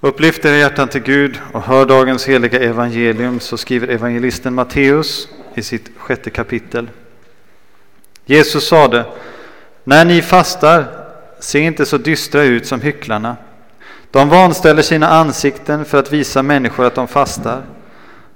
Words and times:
Upplyft 0.00 0.44
era 0.44 0.56
hjärtan 0.56 0.88
till 0.88 1.02
Gud 1.02 1.40
och 1.52 1.62
hör 1.62 1.86
dagens 1.86 2.28
heliga 2.28 2.60
evangelium 2.60 3.40
så 3.40 3.56
skriver 3.56 3.88
evangelisten 3.88 4.54
Matteus 4.54 5.28
i 5.54 5.62
sitt 5.62 5.90
sjätte 5.96 6.30
kapitel. 6.30 6.90
Jesus 8.24 8.68
sade, 8.68 9.04
när 9.84 10.04
ni 10.04 10.22
fastar, 10.22 10.84
se 11.40 11.58
inte 11.58 11.86
så 11.86 11.98
dystra 11.98 12.42
ut 12.42 12.66
som 12.66 12.80
hycklarna. 12.80 13.36
De 14.10 14.28
vanställer 14.28 14.82
sina 14.82 15.08
ansikten 15.08 15.84
för 15.84 15.98
att 15.98 16.12
visa 16.12 16.42
människor 16.42 16.86
att 16.86 16.94
de 16.94 17.08
fastar. 17.08 17.62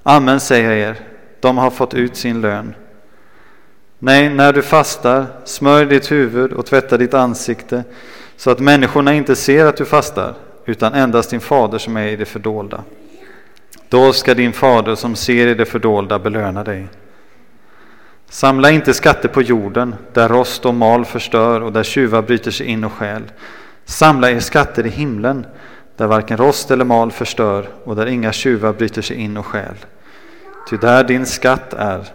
Amen 0.03 0.41
säger 0.41 0.71
jag 0.71 0.79
er, 0.79 1.01
de 1.41 1.59
har 1.59 1.71
fått 1.71 1.95
ut 1.95 2.17
sin 2.17 2.41
lön. 2.41 2.75
Nej, 3.99 4.29
när 4.29 4.53
du 4.53 4.63
fastar, 4.63 5.27
smörj 5.45 5.87
ditt 5.87 6.11
huvud 6.11 6.53
och 6.53 6.67
tvätta 6.67 6.97
ditt 6.97 7.15
ansikte 7.15 7.85
så 8.37 8.51
att 8.51 8.59
människorna 8.59 9.15
inte 9.15 9.37
ser 9.37 9.67
att 9.67 9.77
du 9.77 9.85
fastar 9.85 10.35
utan 10.65 10.95
endast 10.95 11.31
din 11.31 11.41
fader 11.41 11.79
som 11.79 11.97
är 11.97 12.07
i 12.07 12.17
det 12.17 12.25
fördolda. 12.25 12.85
Då 13.89 14.13
ska 14.13 14.35
din 14.35 14.53
fader 14.53 14.95
som 14.95 15.17
ser 15.17 15.47
i 15.47 15.55
det 15.55 15.65
fördolda 15.65 16.19
belöna 16.19 16.65
dig. 16.65 16.89
Samla 18.29 18.71
inte 18.71 18.95
skatter 18.95 19.29
på 19.29 19.43
jorden, 19.43 19.95
där 20.13 20.29
rost 20.29 20.67
och 20.67 20.75
mal 20.75 21.05
förstör 21.05 21.61
och 21.61 21.73
där 21.73 21.83
tjuvar 21.83 22.23
bryter 22.23 22.51
sig 22.51 22.67
in 22.67 22.85
och 22.85 22.93
stjäl. 22.93 23.23
Samla 23.85 24.31
er 24.31 24.41
skatter 24.41 24.87
i 24.87 24.89
himlen, 24.89 25.47
där 25.97 26.07
varken 26.07 26.37
rost 26.37 26.71
eller 26.71 26.85
mal 26.85 27.13
förstör 27.13 27.69
och 27.85 27.97
där 27.97 28.07
inga 28.07 28.33
tjuvar 28.33 28.73
bryter 28.73 29.03
sig 29.03 29.17
in 29.17 29.37
och 29.37 29.47
stjäl. 29.47 29.77
Ty 30.71 30.77
där 30.77 31.05
din 31.05 31.27
skatt 31.27 31.75
är, 31.75 32.09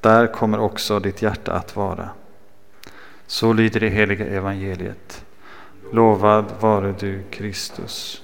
där 0.00 0.26
kommer 0.26 0.60
också 0.60 1.00
ditt 1.00 1.22
hjärta 1.22 1.52
att 1.52 1.76
vara. 1.76 2.08
Så 3.26 3.52
lyder 3.52 3.80
det 3.80 3.88
heliga 3.88 4.26
evangeliet. 4.26 5.24
Lovad 5.90 6.44
vare 6.60 6.94
du, 6.98 7.22
Kristus. 7.30 8.22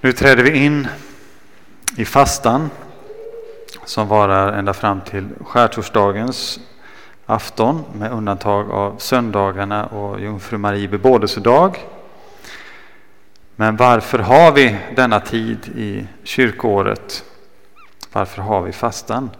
Nu 0.00 0.12
träder 0.12 0.42
vi 0.42 0.64
in 0.64 0.88
i 1.96 2.04
fastan 2.04 2.70
som 3.84 4.08
varar 4.08 4.52
ända 4.52 4.74
fram 4.74 5.00
till 5.00 5.28
skärtorsdagens 5.40 6.60
afton 7.26 7.84
med 7.94 8.12
undantag 8.12 8.70
av 8.70 8.98
söndagarna 8.98 9.86
och 9.86 10.20
Jungfru 10.20 10.58
Marie 10.58 10.88
bebådelsedag. 10.88 11.78
Men 13.56 13.76
varför 13.76 14.18
har 14.18 14.52
vi 14.52 14.76
denna 14.96 15.20
tid 15.20 15.58
i 15.76 16.06
kyrkoåret? 16.24 17.24
Varför 18.16 18.42
har 18.42 18.62
vi 18.62 18.72
fastan? 18.72 19.30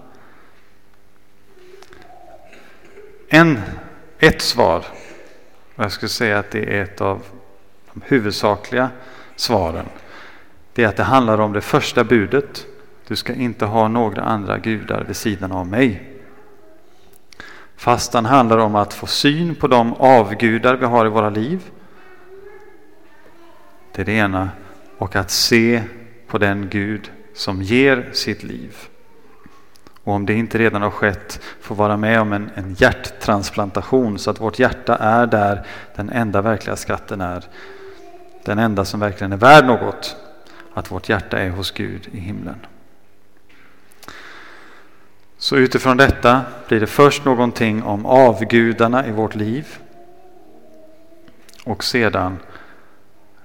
En, 3.29 3.61
ett 4.19 4.43
svar, 4.43 4.85
och 5.75 5.85
jag 5.85 5.93
skulle 5.93 6.09
säga 6.09 6.39
att 6.39 6.51
det 6.51 6.77
är 6.77 6.83
ett 6.83 7.01
av 7.01 7.23
de 7.93 8.03
huvudsakliga 8.07 8.91
svaren, 9.37 9.87
det 10.73 10.85
är 10.85 10.89
att 10.89 10.97
det 10.97 11.03
handlar 11.03 11.41
om 11.41 11.53
det 11.53 11.61
första 11.61 12.05
budet. 12.05 12.67
Du 13.07 13.17
ska 13.17 13.35
inte 13.35 13.65
ha 13.65 13.89
några 13.89 14.23
andra 14.23 14.59
gudar 14.59 15.05
vid 15.05 15.17
sidan 15.17 15.53
av 15.53 15.67
mig. 15.67 16.17
Fastan 17.77 18.25
handlar 18.25 18.59
om 18.59 18.75
att 18.75 18.95
få 18.95 19.07
syn 19.07 19.55
på 19.55 19.69
de 19.69 19.95
avgudar 19.95 20.77
vi 20.77 20.87
har 20.87 21.07
i 21.07 21.09
våra 21.09 21.31
liv. 21.31 21.71
Det 23.93 24.03
är 24.03 24.07
det 24.07 24.13
ena. 24.13 24.51
Och 24.99 25.17
att 25.17 25.31
se 25.31 25.83
på 26.27 26.39
den 26.39 26.69
Gud 26.69 27.11
som 27.37 27.63
ger 27.63 28.11
sitt 28.13 28.43
liv. 28.43 28.77
Och 30.05 30.13
om 30.13 30.27
det 30.27 30.35
inte 30.35 30.59
redan 30.59 30.83
har 30.83 30.91
skett, 30.91 31.41
få 31.61 31.75
vara 31.75 31.97
med 31.97 32.21
om 32.21 32.33
en, 32.33 32.51
en 32.55 32.75
hjärttransplantation 32.75 34.19
så 34.19 34.31
att 34.31 34.41
vårt 34.41 34.59
hjärta 34.59 34.97
är 34.97 35.27
där 35.27 35.67
den 35.97 36.11
enda 36.11 36.43
verkliga 36.43 36.77
skatten 36.77 37.21
är. 37.21 37.45
Den 38.45 38.59
enda 38.59 38.85
som 38.85 39.01
verkligen 39.01 39.33
är 39.33 39.37
värd 39.37 39.67
något. 39.67 40.17
Att 40.75 40.91
vårt 40.91 41.09
hjärta 41.09 41.39
är 41.39 41.51
hos 41.51 41.71
Gud 41.71 42.09
i 42.13 42.19
himlen. 42.19 42.67
Så 45.39 45.57
utifrån 45.57 45.97
detta 45.97 46.41
blir 46.69 46.81
det 46.81 46.87
först 46.87 47.25
någonting 47.25 47.83
om 47.83 48.07
avgudarna 48.07 49.07
i 49.07 49.13
vårt 49.13 49.35
liv. 49.35 49.79
Och 51.65 51.85
sedan 51.85 52.39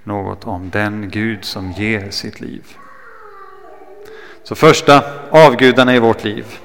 något 0.04 0.44
om 0.44 0.70
den 0.70 1.10
Gud 1.10 1.44
som 1.44 1.72
ger 1.72 2.10
sitt 2.10 2.40
liv. 2.40 2.76
Så 4.44 4.54
första, 4.54 5.02
avgudarna 5.30 5.94
i 5.94 5.98
vårt 5.98 6.24
liv. 6.24 6.58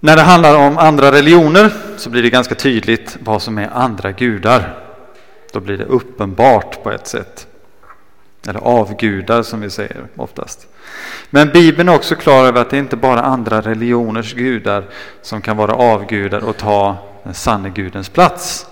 När 0.00 0.16
det 0.16 0.22
handlar 0.22 0.66
om 0.66 0.78
andra 0.78 1.12
religioner 1.12 1.70
så 1.96 2.10
blir 2.10 2.22
det 2.22 2.30
ganska 2.30 2.54
tydligt 2.54 3.16
vad 3.20 3.42
som 3.42 3.58
är 3.58 3.70
andra 3.72 4.12
gudar. 4.12 4.78
Då 5.52 5.60
blir 5.60 5.78
det 5.78 5.84
uppenbart 5.84 6.82
på 6.82 6.90
ett 6.90 7.06
sätt. 7.06 7.46
Eller 8.48 8.60
avgudar 8.60 9.42
som 9.42 9.60
vi 9.60 9.70
säger 9.70 10.06
oftast. 10.16 10.66
Men 11.30 11.48
Bibeln 11.48 11.88
är 11.88 11.94
också 11.94 12.14
klar 12.14 12.46
över 12.46 12.60
att 12.60 12.70
det 12.70 12.78
inte 12.78 12.96
bara 12.96 13.20
andra 13.20 13.60
religioners 13.60 14.34
gudar 14.34 14.84
som 15.22 15.42
kan 15.42 15.56
vara 15.56 15.74
avgudar 15.74 16.44
och 16.44 16.56
ta 16.56 16.96
den 17.22 17.34
sanne 17.34 17.70
Gudens 17.70 18.08
plats. 18.08 18.66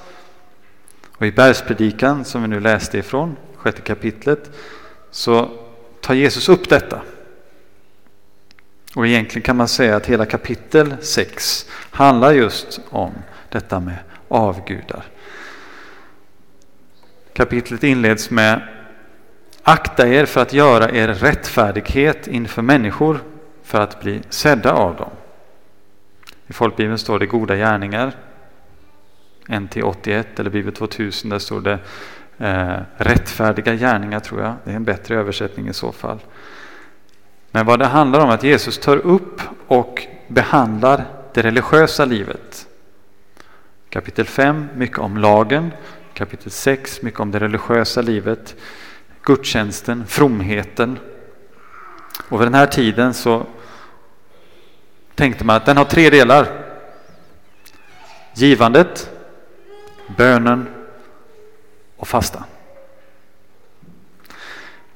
Och 1.17 1.27
i 1.27 1.33
bergspredikan 1.33 2.25
som 2.25 2.43
vi 2.43 2.49
nu 2.49 2.61
läste 2.61 2.99
ifrån, 2.99 3.37
sjätte 3.57 3.81
kapitlet, 3.81 4.51
så 5.11 5.51
tar 6.01 6.15
Jesus 6.15 6.49
upp 6.49 6.69
detta. 6.69 7.03
Och 8.95 9.07
egentligen 9.07 9.43
kan 9.43 9.57
man 9.57 9.69
säga 9.69 9.97
att 9.97 10.07
hela 10.07 10.27
kapitel 10.27 10.97
6 11.01 11.67
handlar 11.91 12.33
just 12.33 12.81
om 12.89 13.13
detta 13.49 13.81
med 13.81 13.97
avgudar. 14.29 15.05
Kapitlet 17.33 17.85
inleds 17.85 18.31
med 18.31 18.69
Akta 19.63 20.09
er 20.09 20.27
för 20.27 20.43
att 20.43 20.53
göra 20.53 20.91
er 20.91 21.09
rättfärdighet 21.09 22.27
inför 22.27 22.63
människor 22.63 23.21
för 23.63 23.81
att 23.81 24.01
bli 24.01 24.21
sedda 24.31 24.73
av 24.73 24.97
dem. 24.97 25.11
I 26.47 26.53
folkbibeln 26.53 26.99
står 26.99 27.19
det 27.19 27.27
goda 27.27 27.57
gärningar. 27.57 28.13
NT81 29.47 30.25
eller 30.37 30.51
Bibel 30.51 30.73
2000 30.73 31.31
där 31.31 31.39
står 31.39 31.61
det 31.61 31.79
eh, 32.39 32.77
rättfärdiga 32.97 33.75
gärningar 33.75 34.21
tror 34.21 34.43
jag. 34.43 34.55
Det 34.65 34.71
är 34.71 34.77
en 34.77 34.85
bättre 34.85 35.17
översättning 35.17 35.69
i 35.69 35.73
så 35.73 35.93
fall. 35.93 36.19
Men 37.51 37.67
vad 37.67 37.79
det 37.79 37.87
handlar 37.87 38.21
om 38.21 38.31
är 38.31 38.35
att 38.35 38.43
Jesus 38.43 38.79
tar 38.79 38.97
upp 38.97 39.41
och 39.67 40.07
behandlar 40.29 41.05
det 41.35 41.43
religiösa 41.43 42.05
livet. 42.05 42.67
Kapitel 43.91 44.27
5 44.27 44.69
mycket 44.75 44.99
om 44.99 45.17
lagen. 45.17 45.71
Kapitel 46.15 46.51
6 46.51 47.03
mycket 47.03 47.21
om 47.21 47.31
det 47.31 47.39
religiösa 47.39 48.03
livet. 48.03 48.57
Gudstjänsten, 49.23 50.07
fromheten. 50.07 50.99
Och 52.29 52.41
vid 52.41 52.47
den 52.47 52.55
här 52.55 52.67
tiden 52.67 53.15
så 53.15 53.47
tänkte 55.15 55.45
man 55.45 55.57
att 55.57 55.67
den 55.67 55.77
har 55.77 55.85
tre 55.85 56.11
delar. 56.11 56.47
Givandet, 58.35 59.11
bönen 60.17 60.78
och 61.99 62.09
fasta. 62.09 62.45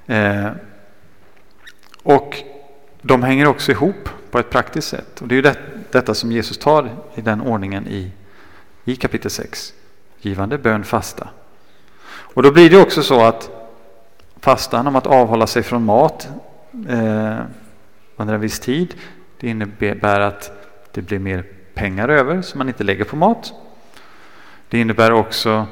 Eh, 0.07 0.51
och 2.03 2.37
de 3.03 3.23
hänger 3.23 3.47
också 3.47 3.73
ihop 3.73 4.09
på 4.31 4.39
ett 4.39 4.51
praktiskt 4.51 4.89
sätt. 4.89 5.21
Och 5.21 5.29
det 5.29 5.35
är 5.35 5.37
ju 5.37 5.43
det, 5.43 5.57
detta 5.91 6.15
som 6.15 6.33
Jesus 6.33 6.59
tar 6.59 6.91
i 7.15 7.21
den 7.21 7.41
ordningen 7.41 7.87
i, 7.87 8.13
i 8.85 8.97
kapitel 8.97 9.31
6. 9.31 9.73
Givande, 10.21 10.59
bön, 10.59 10.85
fasta. 10.85 11.29
Och 12.35 12.43
då 12.43 12.51
blir 12.51 12.71
det 12.71 12.83
också 12.83 13.03
så 13.03 13.25
att 13.25 13.51
fastan 14.41 14.87
om 14.87 14.97
att 14.97 15.07
avhålla 15.07 15.47
sig 15.47 15.63
från 15.63 15.85
mat 15.85 16.29
eh, 16.89 17.39
under 18.17 18.35
en 18.35 18.41
viss 18.41 18.61
tid, 18.61 18.95
det 19.41 19.49
innebär 19.49 20.21
att 20.21 20.53
det 20.93 21.03
blir 21.03 21.19
mer 21.19 21.45
pengar 21.75 22.09
över 22.09 22.43
som 22.43 22.59
man 22.59 22.69
inte 22.69 22.85
lägger 22.85 23.05
på 23.05 23.17
mat. 23.17 23.53
Det 24.69 24.81
innebär 24.81 25.13
också 25.13 25.67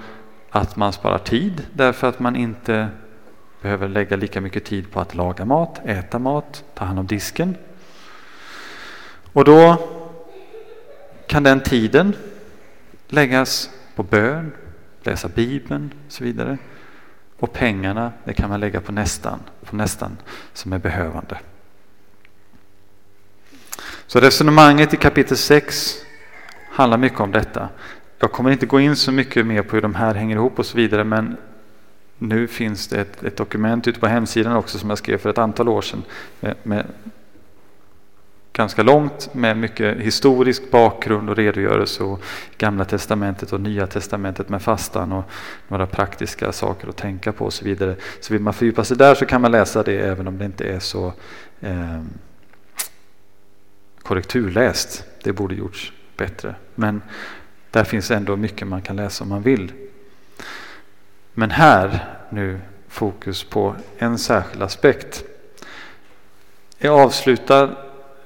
att 0.51 0.77
man 0.77 0.93
sparar 0.93 1.19
tid 1.19 1.67
därför 1.73 2.09
att 2.09 2.21
man 2.21 2.37
inte 2.37 2.89
behöver 3.63 3.89
lägga 3.89 4.17
lika 4.17 4.41
mycket 4.41 4.65
tid 4.65 4.91
på 4.91 5.01
att 5.01 5.15
laga 5.15 5.45
mat, 5.45 5.81
äta 5.85 6.19
mat, 6.19 6.65
ta 6.75 6.85
hand 6.85 6.99
om 6.99 7.07
disken. 7.07 7.57
Och 9.33 9.45
då 9.45 9.89
kan 11.27 11.43
den 11.43 11.61
tiden 11.61 12.17
läggas 13.09 13.71
på 13.95 14.03
bön, 14.03 14.53
läsa 15.03 15.29
Bibeln 15.29 15.95
och 16.07 16.13
så 16.13 16.25
vidare. 16.25 16.59
Och 17.39 17.53
pengarna 17.53 18.13
det 18.25 18.35
kan 18.35 18.51
man 18.51 18.61
lägga 18.61 18.81
på 18.81 18.93
nästan, 18.93 19.41
på 19.65 19.77
nästan 19.77 20.17
som 20.53 20.73
är 20.73 20.79
behövande. 20.79 21.39
Så 24.07 24.21
resonemanget 24.21 24.95
i 24.95 24.97
kapitel 24.97 25.37
6 25.37 25.97
handlar 26.71 26.99
mycket 26.99 27.21
om 27.21 27.33
detta. 27.33 27.69
Jag 28.23 28.33
kommer 28.33 28.51
inte 28.51 28.67
gå 28.67 28.81
in 28.81 28.97
så 28.97 29.13
mycket 29.13 29.47
mer 29.47 29.63
på 29.63 29.77
hur 29.77 29.83
de 29.83 29.95
här 29.95 30.15
hänger 30.15 30.37
ihop 30.37 30.59
och 30.59 30.67
så 30.67 30.77
vidare 30.77 31.05
men 31.05 31.37
nu 32.19 32.47
finns 32.47 32.89
det 32.89 33.01
ett, 33.01 33.23
ett 33.23 33.37
dokument 33.37 33.89
ute 33.89 34.01
på 34.01 34.07
hemsidan 34.07 34.57
också 34.57 34.79
som 34.79 34.89
jag 34.89 34.99
skrev 34.99 35.19
för 35.19 35.31
ett 35.31 35.39
antal 35.39 35.69
år 35.69 35.83
sedan 35.83 36.03
med, 36.41 36.55
med 36.63 36.87
ganska 38.53 38.83
långt 38.83 39.35
med 39.35 39.57
mycket 39.57 39.99
historisk 39.99 40.71
bakgrund 40.71 41.31
och 41.31 41.37
redogörelse 41.37 42.05
och 42.05 42.23
Gamla 42.59 42.85
Testamentet 42.85 43.53
och 43.53 43.61
Nya 43.61 43.87
Testamentet 43.87 44.49
med 44.49 44.63
fastan 44.63 45.13
och 45.13 45.25
några 45.69 45.87
praktiska 45.87 46.53
saker 46.53 46.89
att 46.89 46.97
tänka 46.97 47.33
på 47.33 47.45
och 47.45 47.53
så 47.53 47.65
vidare. 47.65 47.97
Så 48.21 48.33
vill 48.33 48.43
man 48.43 48.55
fördjupa 48.55 48.85
sig 48.85 48.97
där 48.97 49.15
så 49.15 49.27
kan 49.27 49.41
man 49.41 49.51
läsa 49.51 49.83
det 49.83 49.99
även 49.99 50.29
om 50.29 50.39
det 50.39 50.45
inte 50.45 50.65
är 50.65 50.79
så 50.79 51.13
eh, 51.61 52.03
korrekturläst. 54.03 55.05
Det 55.23 55.33
borde 55.33 55.55
gjorts 55.55 55.93
bättre. 56.17 56.55
Men 56.75 57.03
där 57.71 57.85
finns 57.85 58.11
ändå 58.11 58.37
mycket 58.37 58.69
man 58.69 58.83
kan 58.83 58.97
läsa 58.97 59.25
om 59.25 59.31
man 59.31 59.43
vill. 59.43 59.73
Men 61.35 61.51
här 61.51 62.05
nu 62.31 62.61
fokus 62.89 63.45
på 63.45 63.75
en 63.99 64.19
särskild 64.19 64.63
aspekt. 64.63 65.25
Jag 66.79 67.01
avslutar, 67.01 67.77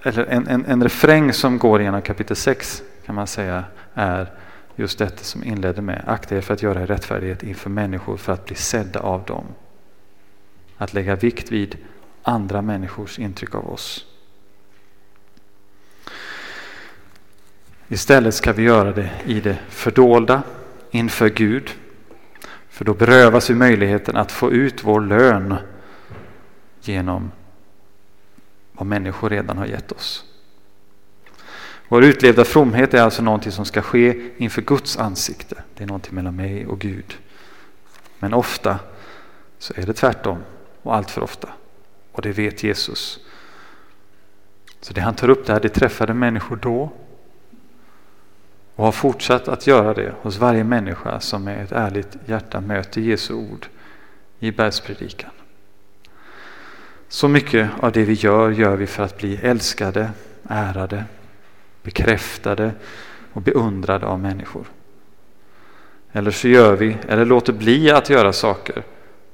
eller 0.02 0.24
en, 0.24 0.48
en, 0.48 0.64
en 0.66 0.82
refräng 0.82 1.32
som 1.32 1.58
går 1.58 1.82
genom 1.82 2.02
kapitel 2.02 2.36
6 2.36 2.82
kan 3.06 3.14
man 3.14 3.26
säga 3.26 3.64
är 3.94 4.32
just 4.76 4.98
detta 4.98 5.24
som 5.24 5.44
inledde 5.44 5.82
med 5.82 6.04
akta 6.06 6.36
er 6.36 6.40
för 6.40 6.54
att 6.54 6.62
göra 6.62 6.86
rättfärdighet 6.86 7.42
inför 7.42 7.70
människor 7.70 8.16
för 8.16 8.32
att 8.32 8.44
bli 8.44 8.54
sedda 8.54 9.00
av 9.00 9.24
dem. 9.24 9.44
Att 10.76 10.94
lägga 10.94 11.16
vikt 11.16 11.52
vid 11.52 11.78
andra 12.22 12.62
människors 12.62 13.18
intryck 13.18 13.54
av 13.54 13.72
oss. 13.72 14.06
Istället 17.88 18.34
ska 18.34 18.52
vi 18.52 18.62
göra 18.62 18.92
det 18.92 19.10
i 19.24 19.40
det 19.40 19.58
fördolda 19.68 20.42
inför 20.90 21.28
Gud. 21.28 21.70
För 22.68 22.84
då 22.84 22.94
berövas 22.94 23.50
vi 23.50 23.54
möjligheten 23.54 24.16
att 24.16 24.32
få 24.32 24.52
ut 24.52 24.84
vår 24.84 25.00
lön 25.00 25.54
genom 26.80 27.30
vad 28.72 28.86
människor 28.86 29.30
redan 29.30 29.58
har 29.58 29.66
gett 29.66 29.92
oss. 29.92 30.24
Vår 31.88 32.04
utlevda 32.04 32.44
fromhet 32.44 32.94
är 32.94 33.02
alltså 33.02 33.22
någonting 33.22 33.52
som 33.52 33.64
ska 33.64 33.82
ske 33.82 34.30
inför 34.36 34.62
Guds 34.62 34.96
ansikte. 34.96 35.62
Det 35.74 35.82
är 35.82 35.86
någonting 35.86 36.14
mellan 36.14 36.36
mig 36.36 36.66
och 36.66 36.80
Gud. 36.80 37.18
Men 38.18 38.34
ofta 38.34 38.78
så 39.58 39.74
är 39.76 39.86
det 39.86 39.92
tvärtom 39.92 40.38
och 40.82 40.94
allt 40.94 41.10
för 41.10 41.20
ofta. 41.20 41.48
Och 42.12 42.22
det 42.22 42.32
vet 42.32 42.62
Jesus. 42.62 43.20
Så 44.80 44.94
det 44.94 45.00
han 45.00 45.14
tar 45.14 45.28
upp 45.28 45.46
där, 45.46 45.60
det 45.60 45.68
träffade 45.68 46.14
människor 46.14 46.56
då 46.56 46.92
och 48.76 48.84
har 48.84 48.92
fortsatt 48.92 49.48
att 49.48 49.66
göra 49.66 49.94
det 49.94 50.14
hos 50.20 50.38
varje 50.38 50.64
människa 50.64 51.20
som 51.20 51.44
med 51.44 51.62
ett 51.62 51.72
ärligt 51.72 52.16
hjärta 52.26 52.60
möter 52.60 53.00
Jesu 53.00 53.34
ord 53.34 53.66
i 54.38 54.50
bergspredikan. 54.50 55.30
Så 57.08 57.28
mycket 57.28 57.70
av 57.80 57.92
det 57.92 58.04
vi 58.04 58.12
gör, 58.12 58.50
gör 58.50 58.76
vi 58.76 58.86
för 58.86 59.02
att 59.02 59.18
bli 59.18 59.36
älskade, 59.36 60.10
ärade, 60.48 61.04
bekräftade 61.82 62.72
och 63.32 63.42
beundrade 63.42 64.06
av 64.06 64.20
människor. 64.20 64.66
Eller 66.12 66.30
så 66.30 66.48
gör 66.48 66.76
vi, 66.76 66.96
eller 67.08 67.24
låter 67.24 67.52
bli 67.52 67.90
att 67.90 68.10
göra 68.10 68.32
saker 68.32 68.82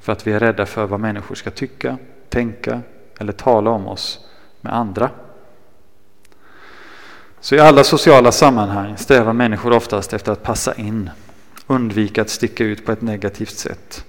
för 0.01 0.13
att 0.13 0.27
vi 0.27 0.33
är 0.33 0.41
rädda 0.41 0.67
för 0.67 0.87
vad 0.87 1.01
människor 1.01 1.35
ska 1.35 1.51
tycka, 1.51 1.99
tänka 2.29 2.81
eller 3.19 3.33
tala 3.33 3.71
om 3.71 3.87
oss 3.87 4.29
med 4.61 4.75
andra. 4.77 5.11
Så 7.41 7.55
i 7.55 7.61
alla 7.61 7.85
sociala 7.85 8.33
sammanhang 8.33 8.97
strävar 8.97 9.33
människor 9.33 9.73
oftast 9.73 10.13
efter 10.13 10.33
att 10.33 10.43
passa 10.43 10.75
in, 10.75 11.11
undvika 11.67 12.23
att 12.23 12.31
sticka 12.31 12.65
ut 12.65 12.87
på 12.87 12.93
ett 12.93 13.03
negativt 13.03 13.59
sätt. 13.59 14.05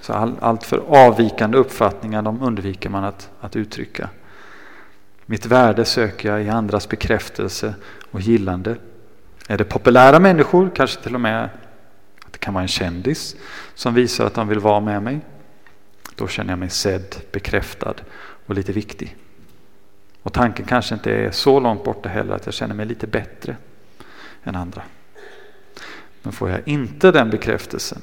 Så 0.00 0.12
all, 0.12 0.36
allt 0.40 0.64
för 0.64 0.82
avvikande 0.88 1.58
uppfattningar 1.58 2.22
de 2.22 2.42
undviker 2.42 2.88
man 2.88 3.04
att, 3.04 3.30
att 3.40 3.56
uttrycka. 3.56 4.08
Mitt 5.26 5.46
värde 5.46 5.84
söker 5.84 6.28
jag 6.28 6.42
i 6.42 6.48
andras 6.48 6.88
bekräftelse 6.88 7.74
och 8.10 8.20
gillande. 8.20 8.76
Är 9.48 9.58
det 9.58 9.64
populära 9.64 10.18
människor, 10.20 10.70
kanske 10.74 11.02
till 11.02 11.14
och 11.14 11.20
med 11.20 11.44
att 12.26 12.32
det 12.32 12.38
kan 12.38 12.54
vara 12.54 12.62
en 12.62 12.68
kändis 12.68 13.36
som 13.74 13.94
visar 13.94 14.26
att 14.26 14.34
de 14.34 14.48
vill 14.48 14.58
vara 14.58 14.80
med 14.80 15.02
mig. 15.02 15.20
Då 16.16 16.28
känner 16.28 16.52
jag 16.52 16.58
mig 16.58 16.70
sedd, 16.70 17.16
bekräftad 17.32 17.94
och 18.46 18.54
lite 18.54 18.72
viktig. 18.72 19.16
Och 20.24 20.32
tanken 20.32 20.66
kanske 20.66 20.94
inte 20.94 21.12
är 21.12 21.30
så 21.30 21.60
långt 21.60 21.84
borta 21.84 22.08
heller 22.08 22.34
att 22.34 22.46
jag 22.46 22.54
känner 22.54 22.74
mig 22.74 22.86
lite 22.86 23.06
bättre 23.06 23.56
än 24.44 24.56
andra. 24.56 24.82
Men 26.22 26.32
får 26.32 26.50
jag 26.50 26.60
inte 26.64 27.10
den 27.10 27.30
bekräftelsen, 27.30 28.02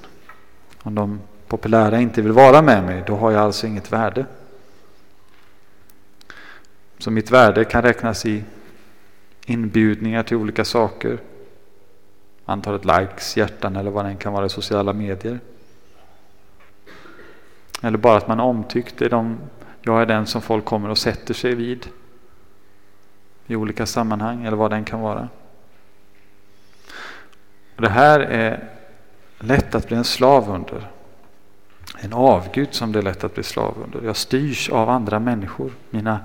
om 0.84 0.96
de 0.96 1.20
populära 1.48 2.00
inte 2.00 2.22
vill 2.22 2.32
vara 2.32 2.62
med 2.62 2.84
mig, 2.84 3.04
då 3.08 3.16
har 3.16 3.32
jag 3.32 3.42
alltså 3.42 3.68
inget 3.68 3.92
värde. 3.92 4.26
Så 6.98 7.12
mitt 7.12 7.32
värde 7.32 7.66
kan 7.66 7.82
räknas 7.82 8.26
i 8.26 8.44
inbjudningar 9.46 10.24
till 10.24 10.38
olika 10.38 10.66
saker, 10.66 11.20
antalet 12.46 12.86
likes, 12.86 13.38
hjärtan 13.38 13.76
eller 13.76 13.92
vad 13.92 14.06
det 14.06 14.10
än 14.10 14.18
kan 14.18 14.34
vara 14.34 14.46
i 14.46 14.50
sociala 14.50 14.94
medier. 14.94 15.40
Eller 17.82 17.98
bara 17.98 18.18
att 18.18 18.28
man 18.28 18.40
är 18.40 18.44
omtyckt, 18.44 19.02
är 19.02 19.10
de, 19.10 19.38
jag 19.82 20.02
är 20.02 20.06
den 20.06 20.28
som 20.28 20.42
folk 20.42 20.66
kommer 20.66 20.90
och 20.90 20.98
sätter 20.98 21.34
sig 21.34 21.56
vid 21.56 21.88
i 23.48 23.56
olika 23.56 23.86
sammanhang 23.86 24.46
eller 24.46 24.58
vad 24.58 24.72
den 24.72 24.86
kan 24.86 25.02
vara. 25.02 25.30
Och 27.76 27.82
det 27.82 27.90
här 27.90 28.20
är 28.20 28.70
lätt 29.40 29.76
att 29.76 29.88
bli 29.88 29.98
en 29.98 30.04
slav 30.04 30.50
under. 30.50 30.88
En 32.00 32.14
avgud 32.14 32.74
som 32.74 32.92
det 32.92 33.00
är 33.00 33.04
lätt 33.04 33.24
att 33.24 33.34
bli 33.34 33.44
slav 33.44 33.76
under. 33.84 34.08
Jag 34.08 34.16
styrs 34.16 34.70
av 34.70 34.90
andra 34.90 35.20
människor. 35.20 35.72
Mina 35.90 36.20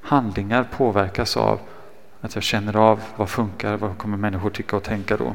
handlingar 0.00 0.68
påverkas 0.76 1.36
av 1.36 1.60
att 2.20 2.34
jag 2.34 2.44
känner 2.44 2.76
av 2.76 3.00
vad 3.16 3.28
funkar, 3.28 3.76
vad 3.76 3.98
kommer 3.98 4.16
människor 4.16 4.50
tycka 4.50 4.76
och 4.76 4.82
tänka 4.82 5.16
då. 5.16 5.34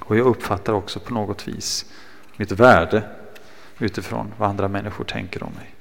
Och 0.00 0.16
jag 0.16 0.26
uppfattar 0.26 0.72
också 0.72 1.00
på 1.00 1.14
något 1.14 1.48
vis 1.48 1.92
mitt 2.36 2.52
värde 2.52 3.02
utifrån 3.78 4.32
vad 4.36 4.48
andra 4.48 4.68
människor 4.68 5.04
tänker 5.04 5.42
om 5.42 5.52
mig. 5.52 5.75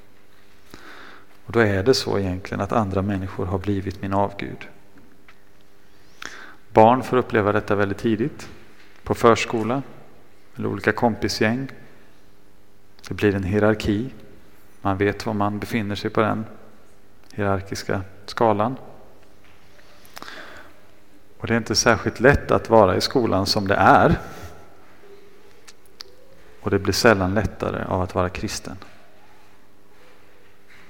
Och 1.46 1.52
då 1.52 1.60
är 1.60 1.84
det 1.84 1.94
så 1.94 2.20
egentligen 2.20 2.62
att 2.62 2.72
andra 2.72 3.02
människor 3.02 3.46
har 3.46 3.58
blivit 3.58 4.02
min 4.02 4.14
avgud. 4.14 4.68
Barn 6.74 7.04
får 7.04 7.18
uppleva 7.18 7.52
detta 7.52 7.76
väldigt 7.76 7.98
tidigt. 7.98 8.50
På 9.04 9.16
förskola 9.16 9.82
eller 10.56 10.68
olika 10.68 10.92
kompisgäng. 10.92 11.68
Det 13.08 13.14
blir 13.14 13.36
en 13.36 13.44
hierarki. 13.44 14.10
Man 14.82 14.98
vet 14.98 15.26
var 15.26 15.34
man 15.34 15.60
befinner 15.60 15.96
sig 15.96 16.10
på 16.10 16.22
den 16.22 16.46
hierarkiska 17.34 18.02
skalan. 18.26 18.76
Och 21.38 21.48
det 21.48 21.54
är 21.54 21.58
inte 21.58 21.76
särskilt 21.76 22.20
lätt 22.20 22.52
att 22.52 22.70
vara 22.70 22.96
i 22.96 23.02
skolan 23.02 23.46
som 23.46 23.68
det 23.68 23.76
är. 23.76 24.20
Och 26.62 26.72
det 26.72 26.80
blir 26.80 26.94
sällan 26.94 27.34
lättare 27.34 27.84
av 27.84 28.02
att 28.02 28.16
vara 28.16 28.30
kristen. 28.30 28.78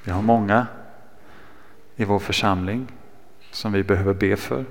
Vi 0.05 0.11
har 0.11 0.21
många 0.21 0.67
i 1.95 2.05
vår 2.05 2.19
församling 2.19 2.87
som 3.51 3.71
vi 3.71 3.83
behöver 3.83 4.13
be 4.13 4.35
för. 4.35 4.65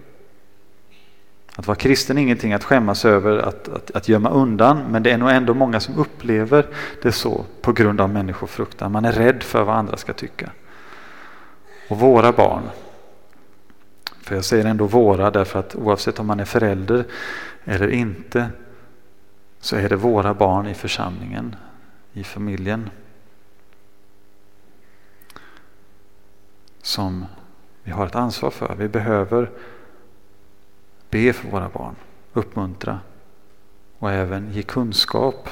Att 1.57 1.67
vara 1.67 1.76
kristen 1.76 2.19
är 2.19 2.23
ingenting 2.23 2.53
att 2.53 2.64
skämmas 2.64 3.05
över, 3.05 3.38
att, 3.38 3.69
att, 3.69 3.91
att 3.91 4.09
gömma 4.09 4.31
undan, 4.31 4.85
men 4.91 5.03
det 5.03 5.11
är 5.11 5.19
nog 5.19 5.31
ändå 5.31 5.55
många 5.55 5.81
som 5.81 5.99
upplever 5.99 6.67
det 7.03 7.12
så 7.12 7.45
på 7.61 7.73
grund 7.73 8.00
av 8.00 8.11
människofruktan. 8.11 8.93
Man 8.93 9.05
är 9.05 9.12
rädd 9.12 9.43
för 9.43 9.64
vad 9.64 9.76
andra 9.76 9.97
ska 9.97 10.12
tycka. 10.12 10.50
Och 11.88 11.99
våra 11.99 12.33
barn, 12.33 12.62
för 14.21 14.35
jag 14.35 14.45
säger 14.45 14.64
ändå 14.64 14.87
våra 14.87 15.31
därför 15.31 15.59
att 15.59 15.75
oavsett 15.75 16.19
om 16.19 16.26
man 16.26 16.41
är 16.41 16.45
förälder 16.45 17.05
eller 17.64 17.88
inte 17.88 18.49
så 19.61 19.76
är 19.76 19.88
det 19.88 19.97
våra 19.97 20.35
barn 20.35 20.67
i 20.67 20.75
församlingen, 20.75 21.57
i 22.12 22.25
familjen. 22.25 22.91
Som 26.85 27.26
vi 27.83 27.91
har 27.91 28.07
ett 28.07 28.14
ansvar 28.14 28.50
för. 28.50 28.75
Vi 28.79 28.88
behöver 28.88 29.50
be 31.11 31.33
för 31.33 31.49
våra 31.49 31.69
barn, 31.69 31.95
uppmuntra 32.33 33.00
och 33.99 34.12
även 34.12 34.53
ge 34.53 34.62
kunskap 34.62 35.49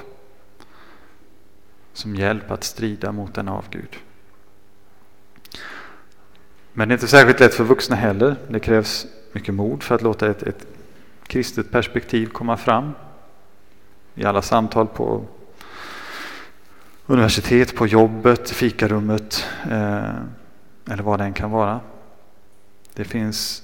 som 1.93 2.17
hjälp 2.17 2.51
att 2.51 2.65
strida 2.65 3.13
mot 3.13 3.39
en 3.39 3.49
avgud. 3.49 3.97
Men 6.73 6.89
det 6.89 6.93
är 6.93 6.97
inte 6.97 7.09
särskilt 7.09 7.41
lätt 7.41 7.55
för 7.55 7.65
vuxna 7.65 7.97
heller. 7.97 8.37
Det 8.49 8.61
krävs 8.61 9.07
mycket 9.33 9.55
mod 9.55 9.83
för 9.83 9.95
att 9.95 10.03
låta 10.03 10.31
ett, 10.31 10.43
ett 10.43 10.67
kristet 11.27 11.71
perspektiv 11.71 12.27
komma 12.27 12.57
fram 12.57 12.93
i 14.15 14.25
alla 14.25 14.43
samtal 14.43 14.87
på 14.87 15.25
universitet, 17.07 17.77
på 17.77 17.87
jobbet, 17.87 18.51
fikarummet. 18.51 19.47
Eh, 19.71 20.15
eller 20.91 21.03
vad 21.03 21.21
det 21.21 21.25
än 21.25 21.33
kan 21.33 21.51
vara. 21.51 21.81
Det 22.95 23.05
finns 23.05 23.63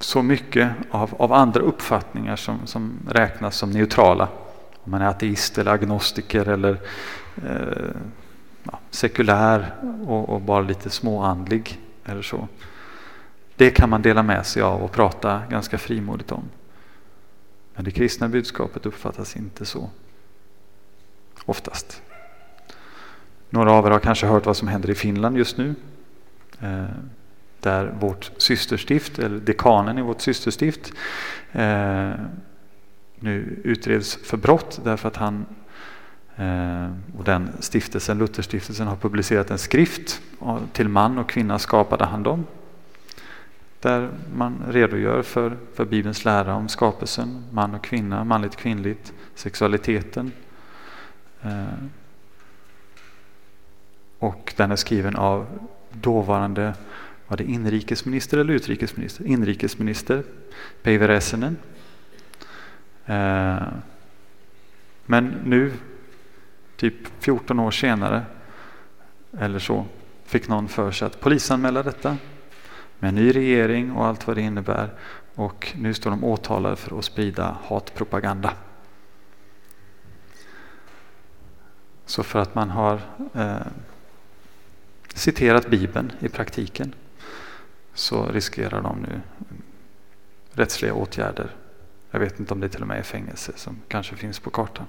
så 0.00 0.22
mycket 0.22 0.72
av, 0.90 1.14
av 1.18 1.32
andra 1.32 1.60
uppfattningar 1.60 2.36
som, 2.36 2.66
som 2.66 2.98
räknas 3.08 3.56
som 3.56 3.70
neutrala. 3.70 4.28
Om 4.84 4.90
man 4.90 5.02
är 5.02 5.06
ateist 5.06 5.58
eller 5.58 5.70
agnostiker 5.70 6.48
eller 6.48 6.80
eh, 7.36 7.96
ja, 8.62 8.78
sekulär 8.90 9.74
och, 10.06 10.28
och, 10.28 10.40
bara 10.40 10.60
lite 10.60 10.90
småandlig 10.90 11.80
eller 12.04 12.22
så. 12.22 12.48
Det 13.56 13.70
kan 13.70 13.90
man 13.90 14.02
dela 14.02 14.22
med 14.22 14.46
sig 14.46 14.62
av 14.62 14.82
och 14.82 14.92
prata 14.92 15.42
ganska 15.50 15.78
frimodigt 15.78 16.32
om. 16.32 16.44
Men 17.74 17.84
det 17.84 17.90
kristna 17.90 18.28
budskapet 18.28 18.86
uppfattas 18.86 19.36
inte 19.36 19.64
så. 19.64 19.90
Oftast. 21.44 22.02
Några 23.54 23.72
av 23.72 23.86
er 23.86 23.90
har 23.90 23.98
kanske 23.98 24.26
hört 24.26 24.46
vad 24.46 24.56
som 24.56 24.68
händer 24.68 24.90
i 24.90 24.94
Finland 24.94 25.38
just 25.38 25.58
nu. 25.58 25.74
Eh, 26.60 26.84
där 27.60 27.94
vårt 28.00 28.30
systerstift, 28.36 29.18
eller 29.18 29.38
dekanen 29.38 29.98
i 29.98 30.02
vårt 30.02 30.20
systerstift, 30.20 30.92
eh, 31.52 32.10
nu 33.14 33.60
utreds 33.64 34.18
för 34.24 34.36
brott 34.36 34.80
därför 34.84 35.08
att 35.08 35.16
han 35.16 35.46
eh, 36.36 36.90
och 37.18 37.24
den 37.24 37.48
stiftelsen, 37.60 38.18
Lutherstiftelsen, 38.18 38.86
har 38.86 38.96
publicerat 38.96 39.50
en 39.50 39.58
skrift 39.58 40.20
till 40.72 40.88
man 40.88 41.18
och 41.18 41.28
kvinna 41.28 41.58
skapade 41.58 42.04
han 42.04 42.22
dem. 42.22 42.46
Där 43.80 44.10
man 44.36 44.62
redogör 44.68 45.22
för, 45.22 45.56
för 45.74 45.84
Bibelns 45.84 46.24
lära 46.24 46.54
om 46.54 46.68
skapelsen, 46.68 47.44
man 47.52 47.74
och 47.74 47.84
kvinna, 47.84 48.24
manligt 48.24 48.56
kvinnligt, 48.56 49.12
sexualiteten. 49.34 50.32
Och 54.18 54.54
den 54.56 54.72
är 54.72 54.76
skriven 54.76 55.16
av 55.16 55.46
dåvarande 55.92 56.74
var 57.26 57.36
det 57.36 57.44
inrikesminister 57.44 58.38
eller 58.38 58.54
utrikesminister? 58.54 59.26
Inrikesminister 59.26 60.22
Päivi 60.82 61.06
Räsänen. 61.06 61.56
Eh, 63.06 63.62
men 65.06 65.34
nu, 65.44 65.72
typ 66.76 66.94
14 67.18 67.60
år 67.60 67.70
senare 67.70 68.22
eller 69.38 69.58
så, 69.58 69.86
fick 70.24 70.48
någon 70.48 70.68
för 70.68 70.90
sig 70.90 71.06
att 71.06 71.20
polisanmäla 71.20 71.82
detta 71.82 72.16
med 72.98 73.08
en 73.08 73.14
ny 73.14 73.32
regering 73.32 73.92
och 73.92 74.06
allt 74.06 74.26
vad 74.26 74.36
det 74.36 74.42
innebär. 74.42 74.90
Och 75.34 75.72
nu 75.76 75.94
står 75.94 76.10
de 76.10 76.24
åtalade 76.24 76.76
för 76.76 76.98
att 76.98 77.04
sprida 77.04 77.56
hatpropaganda. 77.64 78.52
Så 82.06 82.22
för 82.22 82.38
att 82.38 82.54
man 82.54 82.70
har 82.70 83.00
eh, 83.34 83.56
citerat 85.14 85.66
Bibeln 85.66 86.12
i 86.20 86.28
praktiken 86.28 86.94
så 87.94 88.26
riskerar 88.26 88.82
de 88.82 88.98
nu 88.98 89.20
rättsliga 90.52 90.94
åtgärder. 90.94 91.50
Jag 92.10 92.20
vet 92.20 92.40
inte 92.40 92.54
om 92.54 92.60
det 92.60 92.68
till 92.68 92.82
och 92.82 92.88
med 92.88 92.98
är 92.98 93.02
fängelse 93.02 93.52
som 93.56 93.80
kanske 93.88 94.16
finns 94.16 94.40
på 94.40 94.50
kartan. 94.50 94.86